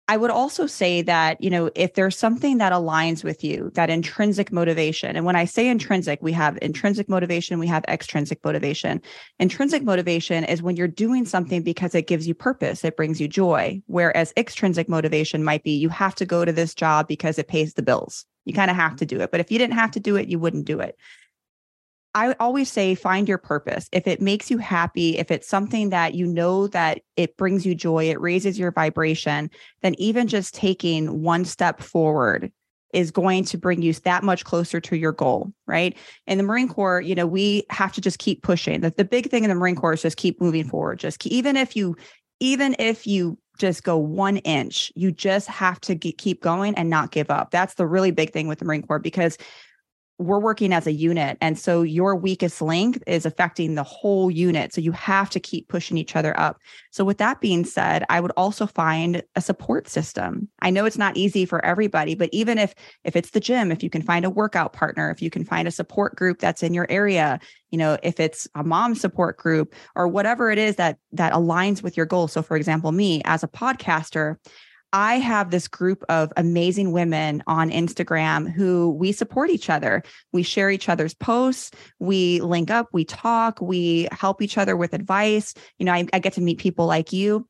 [0.09, 3.90] I would also say that, you know, if there's something that aligns with you, that
[3.90, 9.03] intrinsic motivation, and when I say intrinsic, we have intrinsic motivation, we have extrinsic motivation.
[9.40, 13.27] Intrinsic motivation is when you're doing something because it gives you purpose, it brings you
[13.27, 13.83] joy.
[13.87, 17.75] Whereas extrinsic motivation might be you have to go to this job because it pays
[17.75, 18.27] the bills.
[18.45, 19.33] You kind of have to do it.
[19.33, 20.97] But if you didn't have to do it, you wouldn't do it.
[22.16, 23.90] I always say find your purpose.
[23.92, 27.74] If it makes you happy, if it's something that you know that it brings you
[27.74, 29.50] joy, it raises your vibration,
[29.83, 32.50] then even just taking one step forward
[32.94, 35.94] is going to bring you that much closer to your goal, right?
[36.26, 38.81] In the Marine Corps, you know, we have to just keep pushing.
[38.81, 40.98] The, the big thing in the Marine Corps is just keep moving forward.
[40.98, 41.96] Just keep, even if you
[42.40, 47.11] even if you just go one inch, you just have to keep going and not
[47.11, 47.50] give up.
[47.50, 49.37] That's the really big thing with the Marine Corps because
[50.18, 51.37] we're working as a unit.
[51.42, 54.72] And so your weakest link is affecting the whole unit.
[54.72, 56.59] So you have to keep pushing each other up.
[56.90, 60.48] So, with that being said, I would also find a support system.
[60.62, 62.74] I know it's not easy for everybody, but even if
[63.05, 65.68] if it's the gym, if you can find a workout partner, if you can find
[65.68, 67.38] a support group that's in your area,
[67.70, 71.83] you know, if it's a mom support group or whatever it is that that aligns
[71.83, 72.33] with your goals.
[72.33, 74.37] So for example, me as a podcaster,
[74.92, 80.03] I have this group of amazing women on Instagram who we support each other.
[80.33, 84.94] We share each other's posts, we link up, we talk, we help each other with
[84.94, 85.55] advice.
[85.79, 87.49] You know, I, I get to meet people like you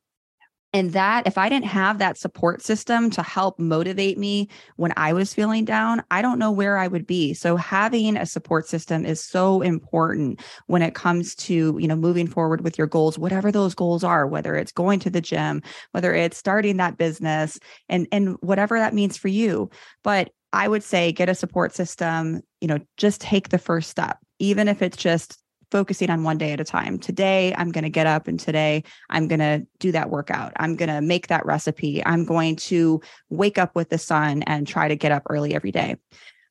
[0.77, 5.15] and that, if I didn't have that support system to help motivate me when I
[5.15, 7.33] was feeling down, I don't know where I would be.
[7.33, 12.27] So having a support system is so important when it comes to, you know, moving
[12.27, 15.63] forward with your goals, whatever those goals are, whether it's going to the gym,
[15.93, 17.59] whether it's starting that business
[17.89, 19.71] and and whatever that means for you.
[20.05, 24.19] But I would say get a support system, you know, just take the first step,
[24.41, 25.39] even if it's just
[25.77, 26.99] focusing on one day at a time.
[26.99, 30.55] Today, I'm going to get up and today I'm going to do that workout.
[30.57, 32.03] I'm going to make that recipe.
[32.07, 35.73] I'm going to wake up with the sun and try to get up early every
[35.73, 35.97] day.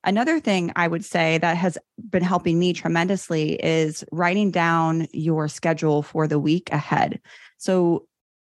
[0.03, 1.75] Another thing I would say that has
[2.07, 7.19] been helping me tremendously is writing down your schedule for the week ahead.
[7.57, 8.05] So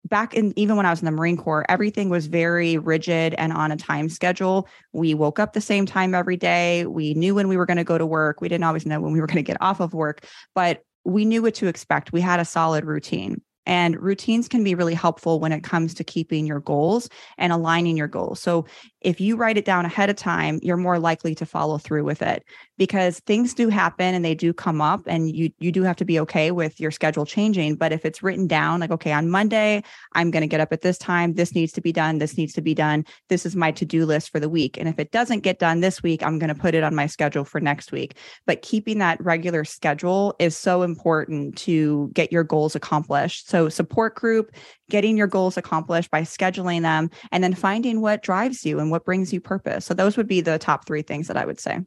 [0.09, 3.53] back in even when I was in the Marine Corps, everything was very rigid and
[3.53, 4.67] on a time schedule.
[4.93, 6.85] We woke up the same time every day.
[6.85, 8.41] We knew when we were going to go to work.
[8.41, 11.25] We didn't always know when we were going to get off of work, but we
[11.25, 12.11] knew what to expect.
[12.11, 13.41] We had a solid routine.
[13.67, 17.97] And routines can be really helpful when it comes to keeping your goals and aligning
[17.97, 18.39] your goals.
[18.39, 18.65] So
[19.07, 22.21] if you write it down ahead of time, you're more likely to follow through with
[22.21, 22.43] it
[22.77, 26.03] because things do happen and they do come up and you you do have to
[26.03, 29.81] be okay with your schedule changing, but if it's written down like okay, on Monday,
[30.11, 32.51] I'm going to get up at this time, this needs to be done, this needs
[32.55, 34.77] to be done, this is my to-do list for the week.
[34.77, 37.07] And if it doesn't get done this week, I'm going to put it on my
[37.07, 38.17] schedule for next week.
[38.45, 43.47] But keeping that regular schedule is so important to get your goals accomplished.
[43.47, 44.51] So support group,
[44.89, 49.05] getting your goals accomplished by scheduling them and then finding what drives you and what
[49.05, 49.85] brings you purpose.
[49.85, 51.79] So those would be the top 3 things that I would say.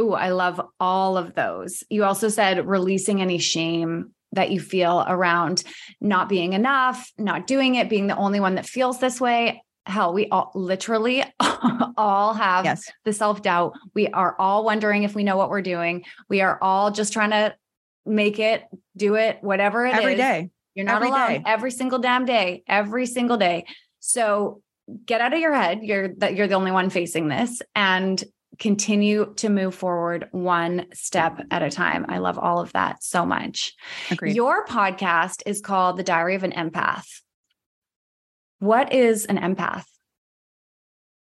[0.00, 1.82] Ooh, I love all of those.
[1.88, 5.64] You also said releasing any shame that you feel around
[6.00, 9.62] not being enough, not doing it, being the only one that feels this way.
[9.86, 11.24] Hell, we all literally
[11.96, 12.90] all have yes.
[13.04, 13.74] the self doubt.
[13.94, 16.04] We are all wondering if we know what we're doing.
[16.28, 17.54] We are all just trying to
[18.04, 18.64] make it,
[18.96, 20.18] do it, whatever it Every is.
[20.18, 20.50] day.
[20.76, 21.42] You're not every alone day.
[21.46, 23.64] every single damn day, every single day.
[23.98, 24.62] So
[25.04, 25.80] get out of your head.
[25.82, 28.22] You're that you're the only one facing this and
[28.58, 32.06] continue to move forward one step at a time.
[32.08, 33.74] I love all of that so much.
[34.10, 34.36] Agreed.
[34.36, 37.06] Your podcast is called The Diary of an Empath.
[38.58, 39.84] What is an empath?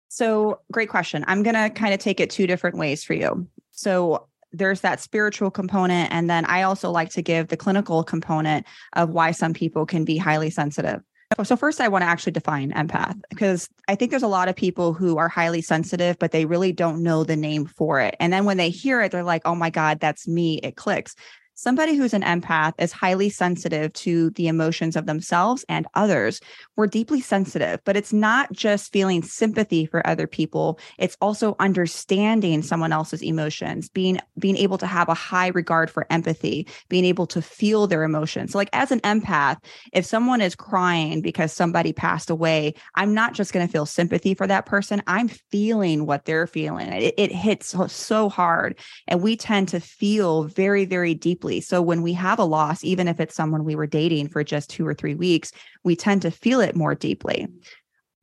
[0.10, 1.26] So, great question.
[1.28, 3.48] I'm going to kind of take it two different ways for you.
[3.72, 6.12] So, there's that spiritual component.
[6.12, 10.04] And then I also like to give the clinical component of why some people can
[10.06, 11.02] be highly sensitive.
[11.43, 14.56] So, first, I want to actually define empath because I think there's a lot of
[14.56, 18.15] people who are highly sensitive, but they really don't know the name for it.
[18.22, 20.60] And then when they hear it, they're like, oh my God, that's me.
[20.63, 21.15] It clicks.
[21.60, 26.39] Somebody who's an empath is highly sensitive to the emotions of themselves and others.
[26.76, 30.78] We're deeply sensitive, but it's not just feeling sympathy for other people.
[31.00, 36.06] It's also understanding someone else's emotions, being being able to have a high regard for
[36.12, 38.52] empathy, being able to feel their emotions.
[38.52, 39.58] So like as an empath,
[39.93, 44.36] if someone is crying because somebody passed away, I'm not just going to feel sympathy
[44.36, 45.02] for that person.
[45.08, 46.93] I'm feeling what they're feeling.
[46.93, 51.62] It, it hits so, so hard and we tend to feel very very deeply deeply.
[51.62, 54.70] So when we have a loss, even if it's someone we were dating for just
[54.70, 55.52] two or three weeks,
[55.84, 57.48] we tend to feel it more deeply.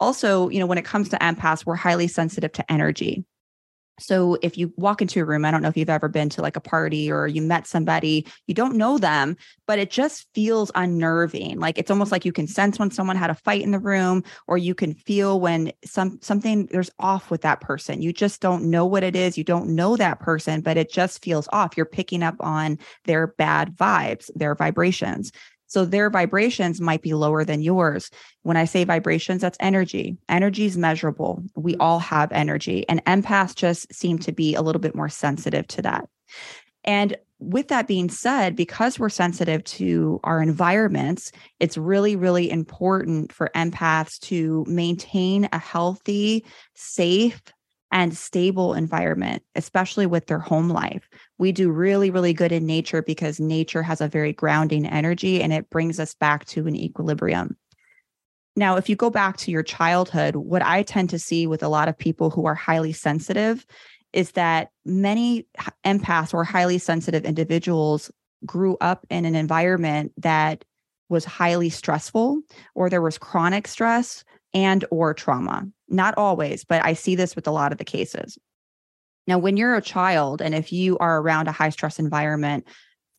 [0.00, 3.24] Also, you know, when it comes to empaths, we're highly sensitive to energy.
[4.00, 6.42] So if you walk into a room, I don't know if you've ever been to
[6.42, 9.36] like a party or you met somebody, you don't know them,
[9.66, 11.60] but it just feels unnerving.
[11.60, 14.24] Like it's almost like you can sense when someone had a fight in the room
[14.48, 18.02] or you can feel when some something there's off with that person.
[18.02, 19.38] You just don't know what it is.
[19.38, 21.76] You don't know that person, but it just feels off.
[21.76, 25.30] You're picking up on their bad vibes, their vibrations.
[25.66, 28.10] So their vibrations might be lower than yours.
[28.42, 30.16] When I say vibrations, that's energy.
[30.28, 31.42] Energy is measurable.
[31.56, 31.80] We mm-hmm.
[31.80, 35.82] all have energy, and empaths just seem to be a little bit more sensitive to
[35.82, 36.08] that.
[36.84, 43.32] And with that being said, because we're sensitive to our environments, it's really, really important
[43.32, 46.44] for empaths to maintain a healthy,
[46.74, 47.42] safe,
[47.90, 51.08] and stable environment, especially with their home life.
[51.38, 55.52] We do really, really good in nature because nature has a very grounding energy and
[55.52, 57.56] it brings us back to an equilibrium.
[58.56, 61.68] Now, if you go back to your childhood, what I tend to see with a
[61.68, 63.66] lot of people who are highly sensitive
[64.12, 65.46] is that many
[65.84, 68.12] empaths or highly sensitive individuals
[68.46, 70.64] grew up in an environment that
[71.08, 72.40] was highly stressful
[72.74, 77.46] or there was chronic stress and or trauma not always but i see this with
[77.46, 78.38] a lot of the cases
[79.26, 82.66] now when you're a child and if you are around a high stress environment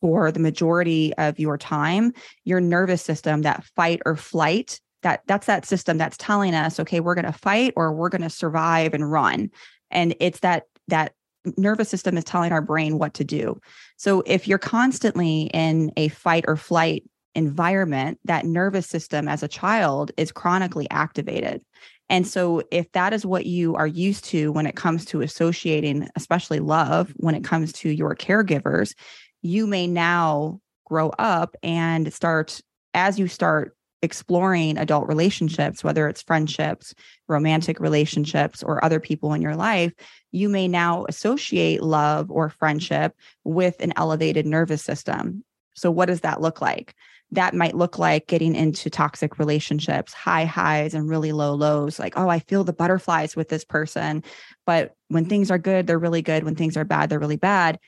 [0.00, 2.12] for the majority of your time
[2.44, 7.00] your nervous system that fight or flight that that's that system that's telling us okay
[7.00, 9.50] we're going to fight or we're going to survive and run
[9.90, 11.12] and it's that that
[11.56, 13.58] nervous system is telling our brain what to do
[13.96, 17.04] so if you're constantly in a fight or flight
[17.36, 21.60] environment, that nervous system as a child is chronically activated.
[22.08, 26.08] And so, if that is what you are used to when it comes to associating,
[26.14, 28.94] especially love, when it comes to your caregivers,
[29.42, 32.60] you may now grow up and start,
[32.94, 36.94] as you start exploring adult relationships, whether it's friendships,
[37.28, 39.92] romantic relationships, or other people in your life,
[40.32, 45.44] you may now associate love or friendship with an elevated nervous system.
[45.74, 46.94] So, what does that look like?
[47.32, 51.98] That might look like getting into toxic relationships, high highs and really low lows.
[51.98, 54.22] Like, oh, I feel the butterflies with this person.
[54.64, 56.44] But when things are good, they're really good.
[56.44, 57.78] When things are bad, they're really bad.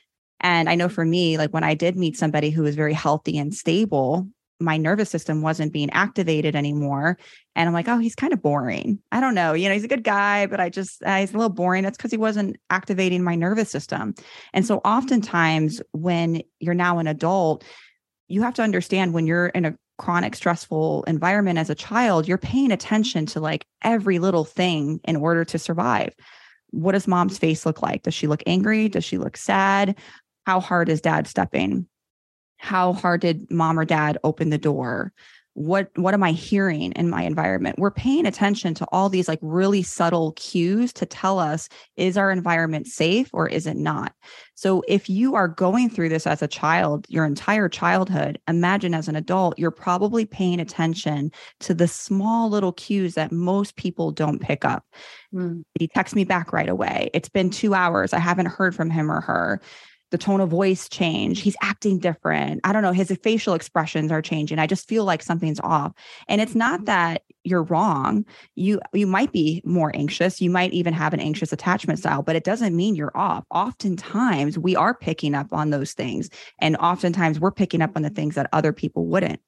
[0.41, 3.37] And I know for me, like when I did meet somebody who was very healthy
[3.37, 4.27] and stable,
[4.61, 7.17] my nervous system wasn't being activated anymore.
[7.55, 8.99] And I'm like, oh, he's kind of boring.
[9.11, 9.53] I don't know.
[9.53, 11.83] You know, he's a good guy, but I just, uh, he's a little boring.
[11.83, 14.15] That's because he wasn't activating my nervous system.
[14.53, 17.63] And so oftentimes when you're now an adult,
[18.29, 22.37] you have to understand when you're in a chronic stressful environment as a child, you're
[22.37, 26.13] paying attention to like every little thing in order to survive.
[26.69, 27.41] What does mom's mm-hmm.
[27.41, 28.03] face look like?
[28.03, 28.87] Does she look angry?
[28.87, 29.97] Does she look sad?
[30.45, 31.87] How hard is dad stepping?
[32.57, 35.11] How hard did mom or dad open the door?
[35.59, 37.77] What what am i hearing in my environment?
[37.77, 42.31] We're paying attention to all these like really subtle cues to tell us is our
[42.31, 44.13] environment safe or is it not?
[44.55, 49.09] So if you are going through this as a child your entire childhood imagine as
[49.09, 51.29] an adult you're probably paying attention
[51.59, 54.85] to the small little cues that most people don't pick up.
[55.33, 55.63] Mm.
[55.77, 57.09] he texts me back right away.
[57.13, 58.13] It's been 2 hours.
[58.13, 59.61] I haven't heard from him or her
[60.11, 61.41] the tone of voice change.
[61.41, 62.61] He's acting different.
[62.63, 64.59] I don't know his facial expressions are changing.
[64.59, 65.93] I just feel like something's off.
[66.27, 68.25] And it's not that you're wrong.
[68.55, 70.41] You you might be more anxious.
[70.41, 73.45] You might even have an anxious attachment style but it doesn't mean you're off.
[73.51, 76.29] Oftentimes we are picking up on those things
[76.59, 79.39] and oftentimes we're picking up on the things that other people wouldn't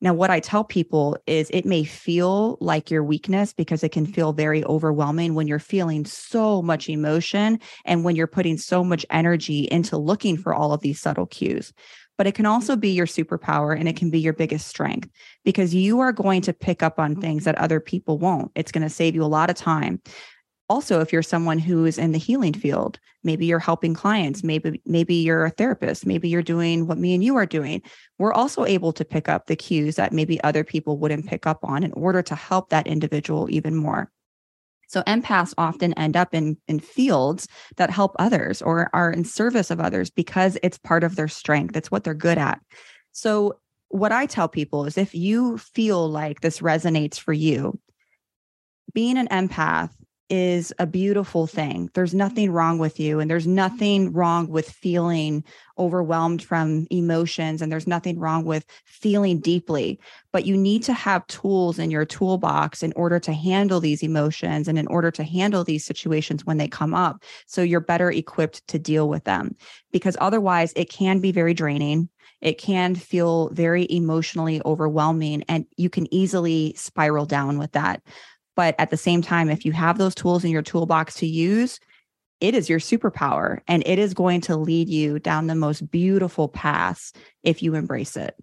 [0.00, 4.04] now, what I tell people is it may feel like your weakness because it can
[4.04, 9.06] feel very overwhelming when you're feeling so much emotion and when you're putting so much
[9.10, 11.72] energy into looking for all of these subtle cues.
[12.18, 12.52] But it can mm-hmm.
[12.52, 15.08] also be your superpower and it can be your biggest strength
[15.44, 17.52] because you are going to pick up on things mm-hmm.
[17.52, 18.52] that other people won't.
[18.54, 20.00] It's going to save you a lot of time
[20.68, 24.80] also if you're someone who is in the healing field maybe you're helping clients maybe
[24.86, 27.82] maybe you're a therapist maybe you're doing what me and you are doing
[28.18, 31.58] we're also able to pick up the cues that maybe other people wouldn't pick up
[31.62, 34.10] on in order to help that individual even more.
[34.86, 39.70] So empaths often end up in in fields that help others or are in service
[39.70, 42.60] of others because it's part of their strength it's what they're good at.
[43.12, 43.58] So
[43.88, 47.78] what i tell people is if you feel like this resonates for you
[48.92, 49.90] being an empath
[50.30, 51.90] is a beautiful thing.
[51.94, 55.44] There's nothing wrong with you, and there's nothing wrong with feeling
[55.78, 60.00] overwhelmed from emotions, and there's nothing wrong with feeling deeply.
[60.32, 64.68] But you need to have tools in your toolbox in order to handle these emotions
[64.68, 67.22] and in order to handle these situations when they come up.
[67.46, 69.56] So you're better equipped to deal with them
[69.92, 72.08] because otherwise, it can be very draining.
[72.40, 78.02] It can feel very emotionally overwhelming, and you can easily spiral down with that.
[78.56, 81.80] But at the same time, if you have those tools in your toolbox to use,
[82.40, 86.48] it is your superpower and it is going to lead you down the most beautiful
[86.48, 88.36] paths if you embrace it.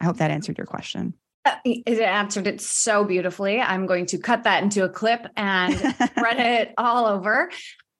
[0.00, 1.14] I hope that answered your question.
[1.44, 3.60] Uh, it answered it so beautifully.
[3.60, 5.74] I'm going to cut that into a clip and
[6.16, 7.50] spread it all over.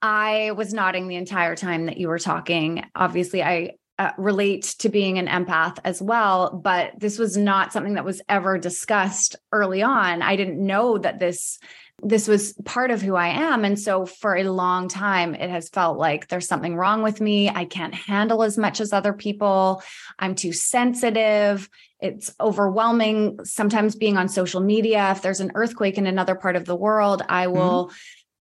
[0.01, 2.85] I was nodding the entire time that you were talking.
[2.95, 7.95] Obviously, I uh, relate to being an empath as well, but this was not something
[7.95, 10.23] that was ever discussed early on.
[10.23, 11.59] I didn't know that this
[12.01, 13.65] this was part of who I am.
[13.65, 17.49] And so for a long time, it has felt like there's something wrong with me.
[17.49, 19.83] I can't handle as much as other people.
[20.17, 21.69] I'm too sensitive.
[21.99, 23.41] It's overwhelming.
[23.45, 27.23] Sometimes being on social media, if there's an earthquake in another part of the world,
[27.29, 27.57] I mm-hmm.
[27.57, 27.87] will.
[27.87, 27.97] Mm-hmm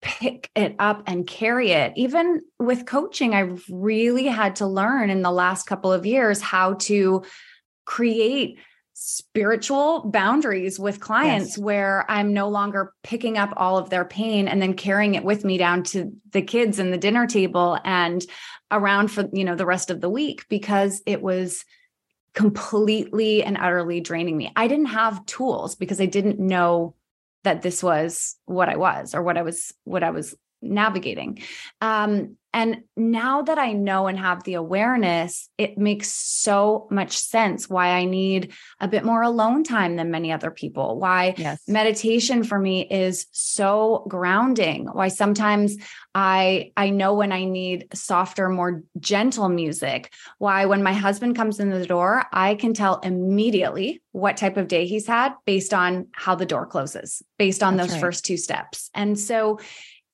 [0.01, 1.93] pick it up and carry it.
[1.95, 6.73] Even with coaching, I've really had to learn in the last couple of years how
[6.73, 7.23] to
[7.85, 8.59] create
[8.93, 11.57] spiritual boundaries with clients yes.
[11.57, 15.45] where I'm no longer picking up all of their pain and then carrying it with
[15.45, 18.25] me down to the kids and the dinner table and
[18.71, 21.63] around for you know the rest of the week because it was
[22.33, 24.51] completely and utterly draining me.
[24.55, 26.95] I didn't have tools because I didn't know
[27.47, 31.41] that this was what I was or what I was what I was navigating.
[31.81, 37.69] Um, and now that I know and have the awareness, it makes so much sense
[37.69, 40.97] why I need a bit more alone time than many other people.
[40.97, 41.61] Why yes.
[41.67, 44.87] meditation for me is so grounding.
[44.87, 45.77] Why sometimes
[46.15, 50.11] I I know when I need softer, more gentle music.
[50.39, 54.67] Why when my husband comes in the door, I can tell immediately what type of
[54.67, 58.01] day he's had based on how the door closes, based on That's those right.
[58.01, 58.89] first two steps.
[58.95, 59.59] And so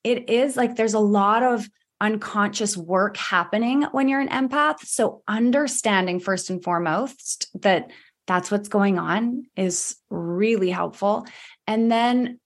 [0.04, 1.68] it is like there's a lot of
[2.00, 4.80] unconscious work happening when you're an empath.
[4.84, 7.90] So understanding first and foremost that
[8.26, 11.26] that's what's going on is really helpful.
[11.66, 12.40] And then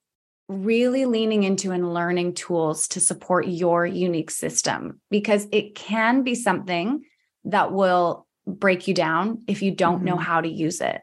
[0.48, 6.34] really leaning into and learning tools to support your unique system because it can be
[6.34, 7.02] something
[7.44, 10.06] that will break you down if you don't mm-hmm.
[10.06, 11.02] know how to use it.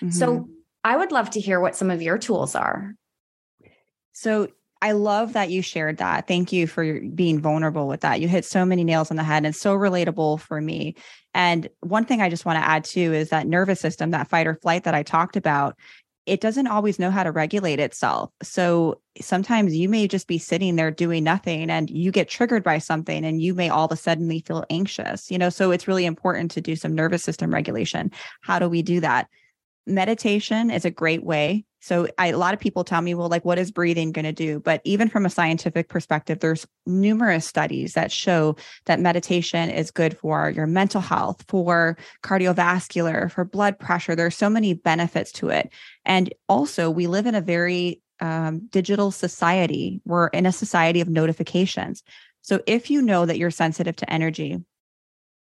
[0.00, 0.10] Mm-hmm.
[0.10, 0.48] So
[0.82, 2.94] I would love to hear what some of your tools are.
[4.12, 4.48] So
[4.82, 6.26] I love that you shared that.
[6.26, 8.20] Thank you for being vulnerable with that.
[8.20, 10.96] You hit so many nails on the head and so relatable for me.
[11.34, 14.48] And one thing I just want to add too is that nervous system, that fight
[14.48, 15.78] or flight that I talked about,
[16.26, 18.30] it doesn't always know how to regulate itself.
[18.42, 22.78] So sometimes you may just be sitting there doing nothing and you get triggered by
[22.78, 26.06] something and you may all of a sudden feel anxious, you know, so it's really
[26.06, 28.10] important to do some nervous system regulation.
[28.40, 29.28] How do we do that?
[29.86, 31.64] meditation is a great way.
[31.82, 34.32] So I, a lot of people tell me, well, like, what is breathing going to
[34.32, 34.60] do?
[34.60, 38.54] But even from a scientific perspective, there's numerous studies that show
[38.84, 44.14] that meditation is good for your mental health, for cardiovascular, for blood pressure.
[44.14, 45.72] There's so many benefits to it.
[46.04, 50.00] And also, we live in a very um, digital society.
[50.04, 52.04] We're in a society of notifications.
[52.42, 54.60] So if you know that you're sensitive to energy,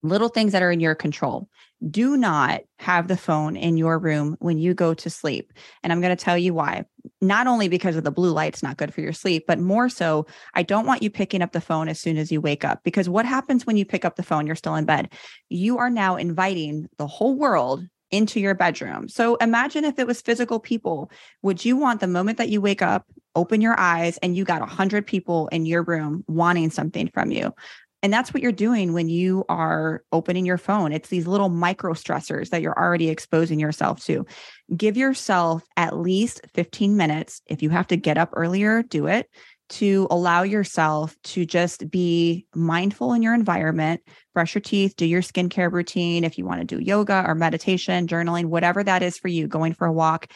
[0.04, 1.48] little things that are in your control.
[1.90, 5.52] Do not have the phone in your room when you go to sleep.
[5.84, 6.86] And I'm going to tell you why.
[7.22, 10.28] Not only because of the blue light's not good for your sleep, but more so,
[10.54, 12.84] I don't want you picking up the phone as soon as you wake up.
[12.84, 15.12] Because what happens when you pick up the phone, you're still in bed?
[15.50, 19.08] You are now inviting the whole world into your bedroom.
[19.08, 21.10] So imagine if it was physical people.
[21.42, 24.62] Would you want the moment that you wake up, open your eyes, and you got
[24.62, 27.54] a hundred people in your room wanting something from you?
[28.04, 30.92] And that's what you're doing when you are opening your phone.
[30.92, 34.26] It's these little micro stressors that you're already exposing yourself to.
[34.76, 37.42] Give yourself at least 15 minutes.
[37.46, 39.30] If you have to get up earlier, do it
[39.72, 44.02] to allow yourself to just be mindful in your environment,
[44.34, 46.26] brush your teeth, do your skincare routine.
[46.26, 49.74] If you want to do yoga or meditation, journaling, whatever that is for you, going
[49.74, 50.28] for a walk,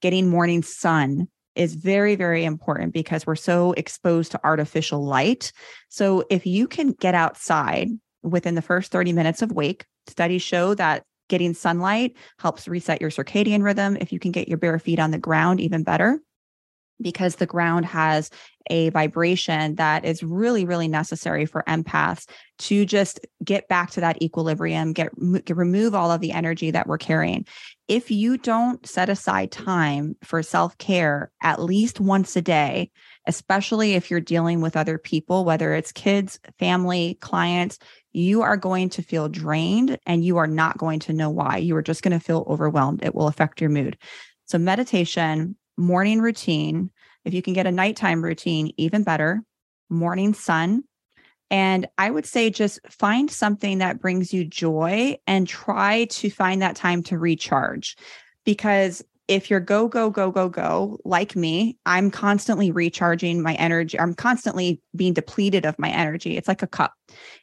[0.00, 5.52] getting morning sun, is very, very important because we're so exposed to artificial light.
[5.88, 7.88] So if you can get outside
[8.22, 13.10] within the first 30 minutes of wake, studies show that getting sunlight helps reset your
[13.10, 13.96] circadian rhythm.
[14.00, 16.20] If you can get your bare feet on the ground, even better
[17.00, 18.30] because the ground has
[18.70, 22.26] a vibration that is really really necessary for empaths
[22.58, 25.10] to just get back to that equilibrium get,
[25.44, 27.46] get, remove all of the energy that we're carrying.
[27.88, 32.90] If you don't set aside time for self-care at least once a day
[33.26, 37.78] especially if you're dealing with other people whether it's kids family clients
[38.14, 41.58] you are going to feel drained and you are not going to know why.
[41.58, 43.02] You are just going to feel overwhelmed.
[43.02, 43.98] It will affect your mood.
[44.46, 46.90] So meditation morning routine.
[47.24, 49.42] If you can get a nighttime routine, even better.
[49.88, 50.84] Morning sun.
[51.50, 56.62] And I would say just find something that brings you joy and try to find
[56.62, 57.96] that time to recharge
[58.44, 63.98] because if you're go, go, go, go, go, like me, I'm constantly recharging my energy.
[63.98, 66.36] I'm constantly being depleted of my energy.
[66.36, 66.92] It's like a cup.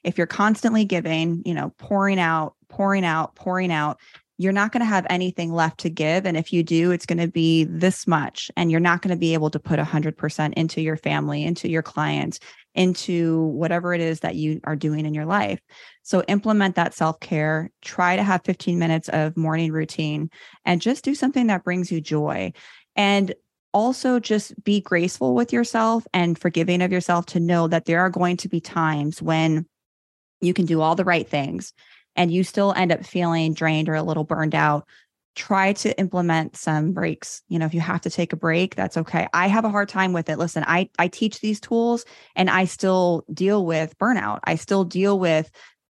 [0.04, 4.00] If you're constantly giving, you know, pouring out, pouring out, pouring out,
[4.42, 6.26] you're not going to have anything left to give.
[6.26, 8.50] And if you do, it's going to be this much.
[8.58, 11.84] And you're not going to be able to put 100% into your family, into your
[11.84, 12.40] clients,
[12.74, 15.60] into whatever it is that you are doing in your life.
[16.04, 17.70] So implement that self care.
[17.82, 20.30] Try to have 15 minutes of morning routine
[20.66, 22.54] and just do something that brings you joy.
[22.96, 23.34] And
[23.74, 28.10] also just be graceful with yourself and forgiving of yourself to know that there are
[28.10, 29.66] going to be times when
[30.42, 31.74] you can do all the right things
[32.16, 34.88] and you still end up feeling drained or a little burned out
[35.36, 37.42] try to implement some breaks.
[37.48, 39.28] You know if you have to take a break that's okay.
[39.34, 40.38] I have a hard time with it.
[40.38, 42.06] Listen i i teach these tools
[42.36, 44.40] and i still deal with burnout.
[44.44, 45.50] I still deal with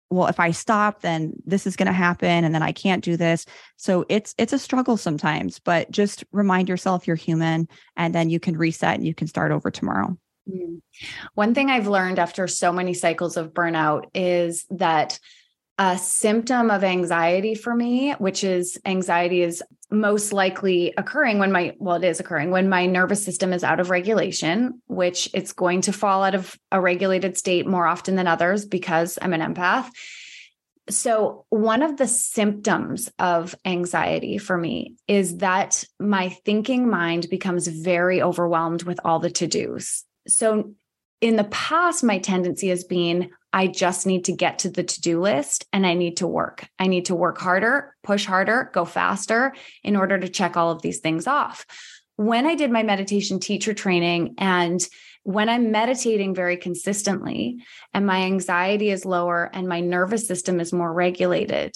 [0.09, 3.17] well if i stop then this is going to happen and then i can't do
[3.17, 3.45] this.
[3.77, 7.67] So it's it's a struggle sometimes but just remind yourself you're human
[7.97, 10.17] and then you can reset and you can start over tomorrow.
[10.49, 10.81] Mm.
[11.35, 15.19] one thing i've learned after so many cycles of burnout is that
[15.77, 21.75] a symptom of anxiety for me, which is anxiety is most likely occurring when my
[21.77, 25.81] well it is occurring when my nervous system is out of regulation which it's going
[25.81, 29.89] to fall out of a regulated state more often than others because I'm an empath.
[30.89, 37.67] So one of the symptoms of anxiety for me is that my thinking mind becomes
[37.67, 40.05] very overwhelmed with all the to-dos.
[40.27, 40.73] So
[41.19, 45.01] in the past my tendency has been I just need to get to the to
[45.01, 46.67] do list and I need to work.
[46.79, 50.81] I need to work harder, push harder, go faster in order to check all of
[50.81, 51.65] these things off.
[52.15, 54.81] When I did my meditation teacher training and
[55.23, 60.73] when I'm meditating very consistently and my anxiety is lower and my nervous system is
[60.73, 61.75] more regulated,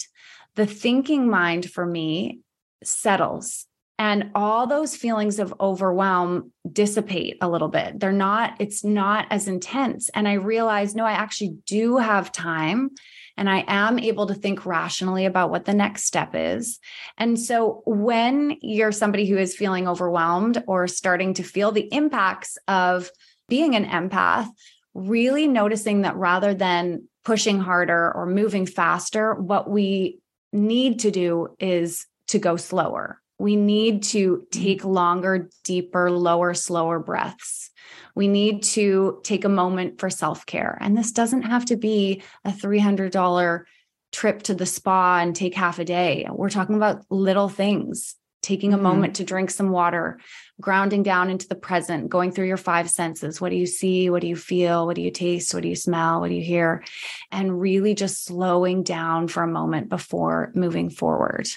[0.54, 2.40] the thinking mind for me
[2.82, 3.66] settles
[3.98, 7.98] and all those feelings of overwhelm dissipate a little bit.
[7.98, 10.10] They're not it's not as intense.
[10.10, 12.90] And i realize no i actually do have time
[13.36, 16.78] and i am able to think rationally about what the next step is.
[17.16, 22.58] And so when you're somebody who is feeling overwhelmed or starting to feel the impacts
[22.68, 23.10] of
[23.48, 24.48] being an empath
[24.94, 30.20] really noticing that rather than pushing harder or moving faster what we
[30.52, 34.44] need to do is to go slower we need to mm-hmm.
[34.50, 37.70] take longer, deeper, lower, slower breaths.
[38.14, 40.78] We need to take a moment for self care.
[40.80, 43.64] And this doesn't have to be a $300
[44.12, 46.26] trip to the spa and take half a day.
[46.30, 48.16] We're talking about little things
[48.46, 48.84] taking a mm-hmm.
[48.84, 50.20] moment to drink some water,
[50.60, 53.40] grounding down into the present, going through your five senses.
[53.40, 54.08] What do you see?
[54.08, 54.86] What do you feel?
[54.86, 55.52] What do you taste?
[55.52, 56.20] What do you smell?
[56.20, 56.84] What do you hear?
[57.32, 61.48] And really just slowing down for a moment before moving forward.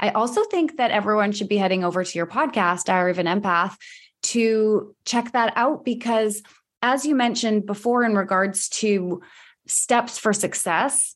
[0.00, 3.26] I also think that everyone should be heading over to your podcast, Diary of an
[3.26, 3.76] Empath,
[4.24, 6.42] to check that out because,
[6.82, 9.22] as you mentioned before, in regards to
[9.66, 11.14] steps for success,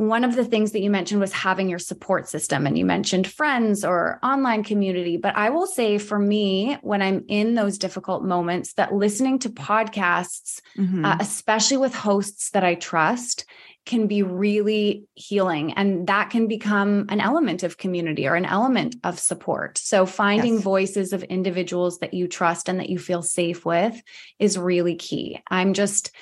[0.00, 3.26] one of the things that you mentioned was having your support system and you mentioned
[3.26, 8.24] friends or online community but i will say for me when i'm in those difficult
[8.24, 11.04] moments that listening to podcasts mm-hmm.
[11.04, 13.44] uh, especially with hosts that i trust
[13.86, 18.96] can be really healing and that can become an element of community or an element
[19.04, 19.78] of support.
[19.78, 20.62] So finding yes.
[20.62, 24.00] voices of individuals that you trust and that you feel safe with
[24.38, 25.42] is really key.
[25.50, 26.12] I'm just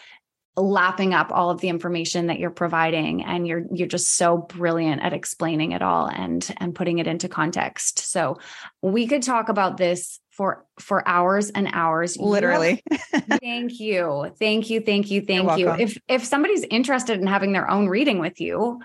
[0.57, 5.03] lapping up all of the information that you're providing and you're you're just so brilliant
[5.03, 8.01] at explaining it all and and putting it into context.
[8.01, 8.39] So
[8.83, 12.17] we could talk about this for for hours and hours.
[12.17, 12.81] Literally.
[13.13, 14.33] Thank you.
[14.39, 15.71] Thank you thank you thank you.
[15.73, 18.81] if if somebody's interested in having their own reading with you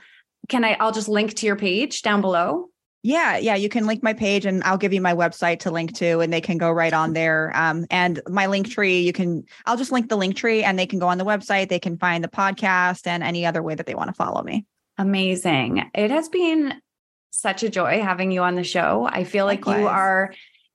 [0.50, 2.70] can i i'll just link to your page down below?
[3.04, 5.94] Yeah, yeah, you can link my page and I'll give you my website to link
[5.98, 7.52] to and they can go right on there.
[7.54, 10.88] Um, and my link tree, you can I'll just link the link tree and they
[10.88, 13.86] can go on the website, they can find the podcast and any other way that
[13.86, 14.66] they want to follow me.
[14.98, 15.84] Amazing.
[15.94, 16.82] It has been
[17.30, 19.08] such a joy having you on the show.
[19.12, 20.34] I feel like you are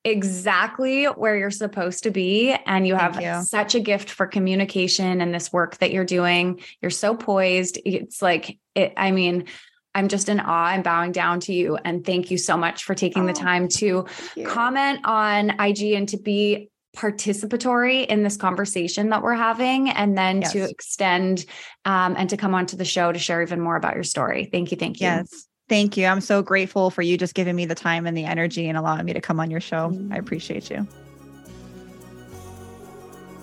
[0.09, 3.42] exactly where you're supposed to be and you have you.
[3.42, 6.61] such a gift for communication and this work that you're doing.
[6.80, 7.78] You're so poised.
[7.84, 9.46] It's like it I mean,
[9.94, 11.76] I'm just in awe I'm bowing down to you.
[11.76, 14.06] And thank you so much for taking oh, the time to
[14.44, 20.42] comment on IG and to be participatory in this conversation that we're having, and then
[20.42, 20.52] yes.
[20.52, 21.44] to extend
[21.84, 24.48] um, and to come onto the show to share even more about your story.
[24.50, 24.76] Thank you.
[24.76, 25.06] Thank you.
[25.06, 25.47] Yes.
[25.68, 26.06] Thank you.
[26.06, 29.04] I'm so grateful for you just giving me the time and the energy and allowing
[29.04, 29.86] me to come on your show.
[29.86, 30.18] I mm.
[30.18, 30.86] appreciate you.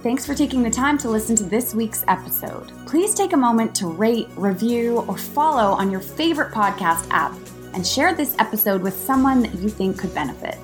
[0.02, 2.72] Thanks for taking the time to listen to this week's episode.
[2.86, 7.34] Please take a moment to rate, review, or follow on your favorite podcast app
[7.74, 10.58] and share this episode with someone that you think could benefit.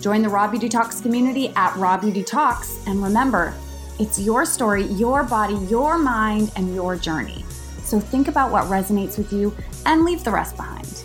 [0.00, 2.84] Join the Raw Beauty Talks community at Raw Beauty Talks.
[2.86, 3.54] And remember,
[3.98, 7.44] it's your story, your body, your mind, and your journey.
[7.82, 9.56] So think about what resonates with you
[9.86, 11.04] and leave the rest behind.